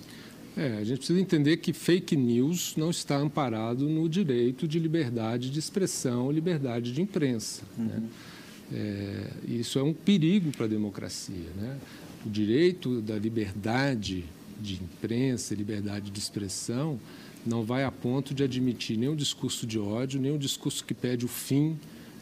É, 0.55 0.77
a 0.77 0.84
gente 0.86 0.99
precisa 0.99 1.19
entender 1.19 1.58
que 1.58 1.73
fake 1.73 2.15
news 2.15 2.75
não 2.77 2.89
está 2.89 3.17
amparado 3.17 3.89
no 3.89 4.08
direito 4.08 4.65
de 4.65 4.79
liberdade 4.79 5.49
de 5.49 5.60
expressão, 5.60 6.31
liberdade 6.31 6.93
de 6.93 7.01
imprensa. 7.01 7.63
Uhum. 7.77 7.86
Né? 7.86 8.03
É, 8.73 9.27
isso 9.47 9.77
é 9.77 9.84
um 9.84 9.93
perigo 9.93 10.51
para 10.51 10.65
a 10.65 10.69
democracia. 10.69 11.49
Né? 11.58 11.77
O 12.25 12.29
direito 12.29 13.01
da 13.01 13.17
liberdade 13.17 14.25
de 14.59 14.75
imprensa, 14.75 15.53
liberdade 15.53 16.09
de 16.09 16.19
expressão, 16.19 16.99
não 17.45 17.63
vai 17.63 17.83
a 17.83 17.91
ponto 17.91 18.33
de 18.33 18.43
admitir 18.43 18.97
nenhum 18.97 19.15
discurso 19.15 19.67
de 19.67 19.77
ódio, 19.77 20.19
nenhum 20.19 20.38
discurso 20.38 20.83
que 20.83 20.93
pede 20.93 21.25
o 21.25 21.27
fim 21.27 21.77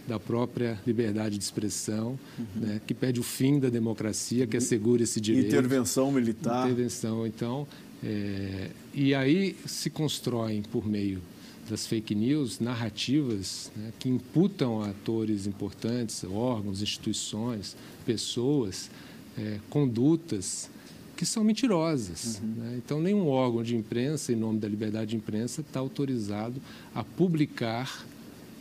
da 0.08 0.20
própria 0.20 0.78
liberdade 0.86 1.38
de 1.38 1.44
expressão, 1.44 2.20
uhum. 2.38 2.46
né, 2.56 2.82
que 2.86 2.94
pede 2.94 3.20
o 3.20 3.24
fim 3.24 3.60
da 3.60 3.70
democracia, 3.70 4.46
que 4.46 4.58
assegura 4.58 5.04
esse 5.04 5.22
direito. 5.22 5.48
Intervenção 5.48 6.12
militar. 6.12 6.66
Intervenção. 6.66 7.26
Então, 7.26 7.66
é, 8.04 8.70
e 8.94 9.16
aí 9.16 9.56
se 9.66 9.90
constroem, 9.90 10.62
por 10.62 10.86
meio 10.86 11.22
das 11.70 11.88
fake 11.88 12.14
news, 12.14 12.60
narrativas 12.60 13.72
né, 13.78 13.94
que 13.98 14.10
imputam 14.10 14.82
a 14.82 14.90
atores 14.90 15.48
importantes, 15.48 16.26
órgãos, 16.26 16.82
instituições, 16.82 17.78
pessoas, 18.06 18.90
é, 19.38 19.60
condutas 19.70 20.70
que 21.16 21.26
são 21.26 21.44
mentirosas. 21.44 22.42
Uhum. 22.42 22.54
Né? 22.58 22.82
Então, 22.84 23.00
nenhum 23.00 23.28
órgão 23.28 23.64
de 23.64 23.76
imprensa, 23.76 24.34
em 24.34 24.36
nome 24.36 24.60
da 24.60 24.68
liberdade 24.68 25.12
de 25.12 25.16
imprensa, 25.18 25.62
está 25.62 25.80
autorizado 25.80 26.60
a 26.94 27.04
publicar 27.04 28.06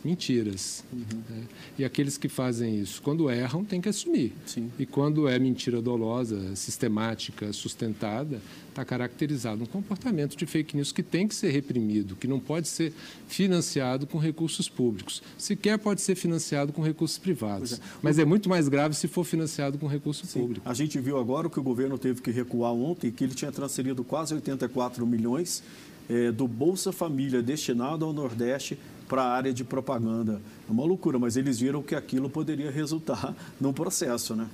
mentiras. 0.03 0.83
Uhum. 0.91 0.99
Né? 1.29 1.43
E 1.79 1.85
aqueles 1.85 2.17
que 2.17 2.27
fazem 2.27 2.79
isso, 2.79 3.01
quando 3.01 3.29
erram, 3.29 3.63
têm 3.63 3.79
que 3.79 3.89
assumir. 3.89 4.33
Sim. 4.45 4.71
E 4.77 4.85
quando 4.85 5.27
é 5.27 5.39
mentira 5.39 5.81
dolosa, 5.81 6.55
sistemática, 6.55 7.51
sustentada, 7.53 8.41
está 8.69 8.83
caracterizado 8.83 9.63
um 9.63 9.65
comportamento 9.65 10.35
de 10.35 10.45
fake 10.45 10.75
news 10.75 10.91
que 10.91 11.03
tem 11.03 11.27
que 11.27 11.35
ser 11.35 11.51
reprimido, 11.51 12.15
que 12.15 12.27
não 12.27 12.39
pode 12.39 12.67
ser 12.67 12.91
financiado 13.27 14.05
com 14.05 14.17
recursos 14.17 14.67
públicos. 14.67 15.21
Sequer 15.37 15.77
pode 15.77 16.01
ser 16.01 16.15
financiado 16.15 16.73
com 16.73 16.81
recursos 16.81 17.17
privados. 17.17 17.73
É. 17.73 17.79
Mas 18.01 18.19
é 18.19 18.25
muito 18.25 18.49
mais 18.49 18.67
grave 18.67 18.95
se 18.95 19.07
for 19.07 19.23
financiado 19.23 19.77
com 19.77 19.87
recurso 19.87 20.25
Sim. 20.25 20.41
público. 20.41 20.69
A 20.69 20.73
gente 20.73 20.99
viu 20.99 21.17
agora 21.17 21.49
que 21.49 21.59
o 21.59 21.63
governo 21.63 21.97
teve 21.97 22.21
que 22.21 22.31
recuar 22.31 22.73
ontem, 22.73 23.11
que 23.11 23.23
ele 23.23 23.35
tinha 23.35 23.51
transferido 23.51 24.03
quase 24.03 24.33
84 24.33 25.05
milhões 25.05 25.63
é, 26.09 26.31
do 26.31 26.47
Bolsa 26.47 26.91
Família 26.91 27.41
destinado 27.41 28.05
ao 28.05 28.11
Nordeste 28.11 28.77
para 29.13 29.25
a 29.25 29.31
área 29.31 29.53
de 29.53 29.63
propaganda. 29.63 30.41
É 30.67 30.71
uma 30.71 30.83
loucura, 30.83 31.19
mas 31.19 31.37
eles 31.37 31.59
viram 31.59 31.83
que 31.83 31.93
aquilo 31.93 32.31
poderia 32.31 32.71
resultar 32.71 33.35
num 33.61 33.71
processo, 33.71 34.35
né? 34.35 34.49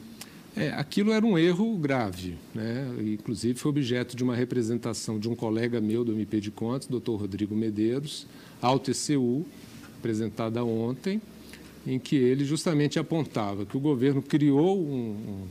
É, 0.54 0.72
aquilo 0.72 1.13
era 1.13 1.26
um 1.26 1.38
erro 1.38 1.78
grave, 1.78 2.38
né? 2.54 2.93
inclusive 3.00 3.58
foi 3.58 3.69
objeto 3.69 4.17
de 4.17 4.24
uma 4.24 4.36
representação 4.36 5.17
de 5.17 5.30
um 5.30 5.36
colega 5.36 5.80
meu 5.80 6.04
do 6.04 6.12
MP 6.12 6.41
de 6.41 6.52
Contas, 6.52 6.89
doutor 6.89 7.22
Rodrigo 7.22 7.56
Medeiros, 7.56 8.28
ao 8.62 8.78
TCU, 8.78 9.45
apresentada 9.98 10.62
ontem, 10.65 11.22
em 11.88 11.98
que 11.98 12.17
ele 12.17 12.43
justamente 12.43 13.00
apontava 13.00 13.65
que 13.65 13.78
o 13.78 13.80
governo 13.80 14.22
criou 14.22 14.78
um, 14.78 15.48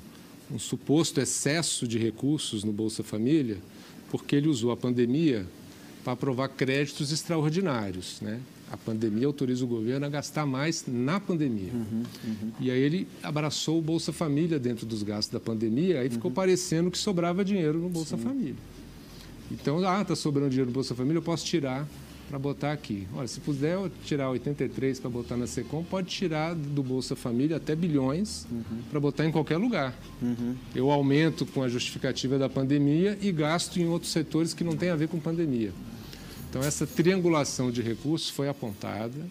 um, 0.51 0.57
um 0.57 0.59
suposto 0.59 1.18
excesso 1.18 1.88
de 1.88 1.97
recursos 1.97 2.62
no 2.62 2.75
Bolsa 2.75 3.03
Família, 3.03 3.57
porque 4.11 4.37
ele 4.37 4.49
usou 4.49 4.71
a 4.71 4.77
pandemia 4.77 5.47
para 6.05 6.12
aprovar 6.12 6.49
créditos 6.49 7.11
extraordinários, 7.11 8.21
né? 8.21 8.38
A 8.71 8.77
pandemia 8.77 9.27
autoriza 9.27 9.65
o 9.65 9.69
governo 9.69 10.07
a 10.07 10.09
gastar 10.09 10.47
mais 10.47 10.85
na 10.87 11.19
pandemia. 11.19 11.73
Uhum, 11.73 12.03
uhum. 12.25 12.53
E 12.61 12.71
aí 12.71 12.81
ele 12.81 13.09
abraçou 13.23 13.79
o 13.79 13.83
Bolsa 13.83 14.13
Família 14.13 14.59
dentro 14.59 14.85
dos 14.87 15.03
gastos 15.03 15.33
da 15.33 15.41
pandemia, 15.41 16.01
aí 16.01 16.11
ficou 16.11 16.31
uhum. 16.31 16.35
parecendo 16.35 16.91
que 16.91 16.99
sobrava 16.99 17.45
dinheiro 17.45 17.79
no 17.79 17.89
Bolsa 17.89 18.17
Sim. 18.17 18.23
Família. 18.23 18.57
Então, 19.51 19.87
ah, 19.89 20.03
está 20.03 20.15
sobrando 20.15 20.51
dinheiro 20.51 20.71
no 20.71 20.75
Bolsa 20.75 20.95
Família, 20.95 21.19
eu 21.19 21.23
posso 21.23 21.45
tirar 21.45 21.87
para 22.29 22.39
botar 22.39 22.73
aqui. 22.73 23.09
Olha, 23.15 23.27
se 23.27 23.41
puder 23.41 23.79
tirar 24.05 24.29
83 24.31 25.01
para 25.01 25.09
botar 25.09 25.37
na 25.37 25.47
Secom, 25.47 25.83
pode 25.83 26.09
tirar 26.09 26.55
do 26.55 26.83
Bolsa 26.83 27.17
Família 27.17 27.57
até 27.57 27.75
bilhões 27.75 28.47
uhum. 28.51 28.83
para 28.91 29.01
botar 29.01 29.25
em 29.25 29.33
qualquer 29.33 29.57
lugar. 29.57 29.99
Uhum. 30.21 30.55
Eu 30.75 30.91
aumento 30.91 31.47
com 31.47 31.63
a 31.63 31.69
justificativa 31.69 32.39
da 32.39 32.49
pandemia 32.49 33.19
e 33.23 33.33
gasto 33.33 33.81
em 33.81 33.87
outros 33.87 34.13
setores 34.13 34.53
que 34.53 34.63
não 34.63 34.77
têm 34.77 34.91
a 34.91 34.97
ver 34.97 35.09
com 35.09 35.19
pandemia. 35.19 35.73
Então, 36.49 36.63
essa 36.63 36.87
triangulação 36.87 37.71
de 37.71 37.83
recursos 37.83 38.31
foi 38.31 38.49
apontada. 38.49 39.27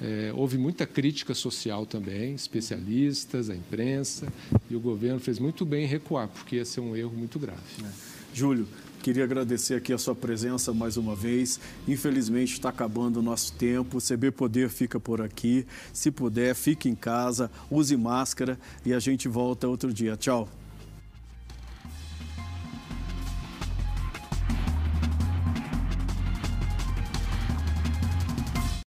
É, 0.00 0.32
houve 0.34 0.56
muita 0.56 0.86
crítica 0.86 1.34
social 1.34 1.84
também, 1.84 2.34
especialistas, 2.34 3.50
a 3.50 3.54
imprensa, 3.54 4.32
e 4.70 4.76
o 4.76 4.80
governo 4.80 5.18
fez 5.18 5.38
muito 5.38 5.66
bem 5.66 5.84
em 5.84 5.88
recuar, 5.88 6.28
porque 6.28 6.56
ia 6.56 6.64
ser 6.64 6.80
um 6.80 6.94
erro 6.94 7.12
muito 7.16 7.38
grave. 7.38 7.60
É. 7.84 7.90
Júlio, 8.32 8.68
queria 9.02 9.24
agradecer 9.24 9.74
aqui 9.74 9.92
a 9.92 9.98
sua 9.98 10.14
presença 10.14 10.72
mais 10.72 10.96
uma 10.96 11.16
vez. 11.16 11.58
Infelizmente 11.88 12.52
está 12.52 12.68
acabando 12.68 13.18
o 13.18 13.22
nosso 13.22 13.52
tempo. 13.54 13.98
O 13.98 14.00
CB 14.00 14.30
Poder 14.30 14.68
fica 14.68 15.00
por 15.00 15.20
aqui. 15.20 15.66
Se 15.92 16.10
puder, 16.10 16.54
fique 16.54 16.88
em 16.88 16.94
casa, 16.94 17.50
use 17.68 17.96
máscara 17.96 18.58
e 18.86 18.94
a 18.94 19.00
gente 19.00 19.26
volta 19.26 19.66
outro 19.66 19.92
dia. 19.92 20.16
Tchau. 20.16 20.48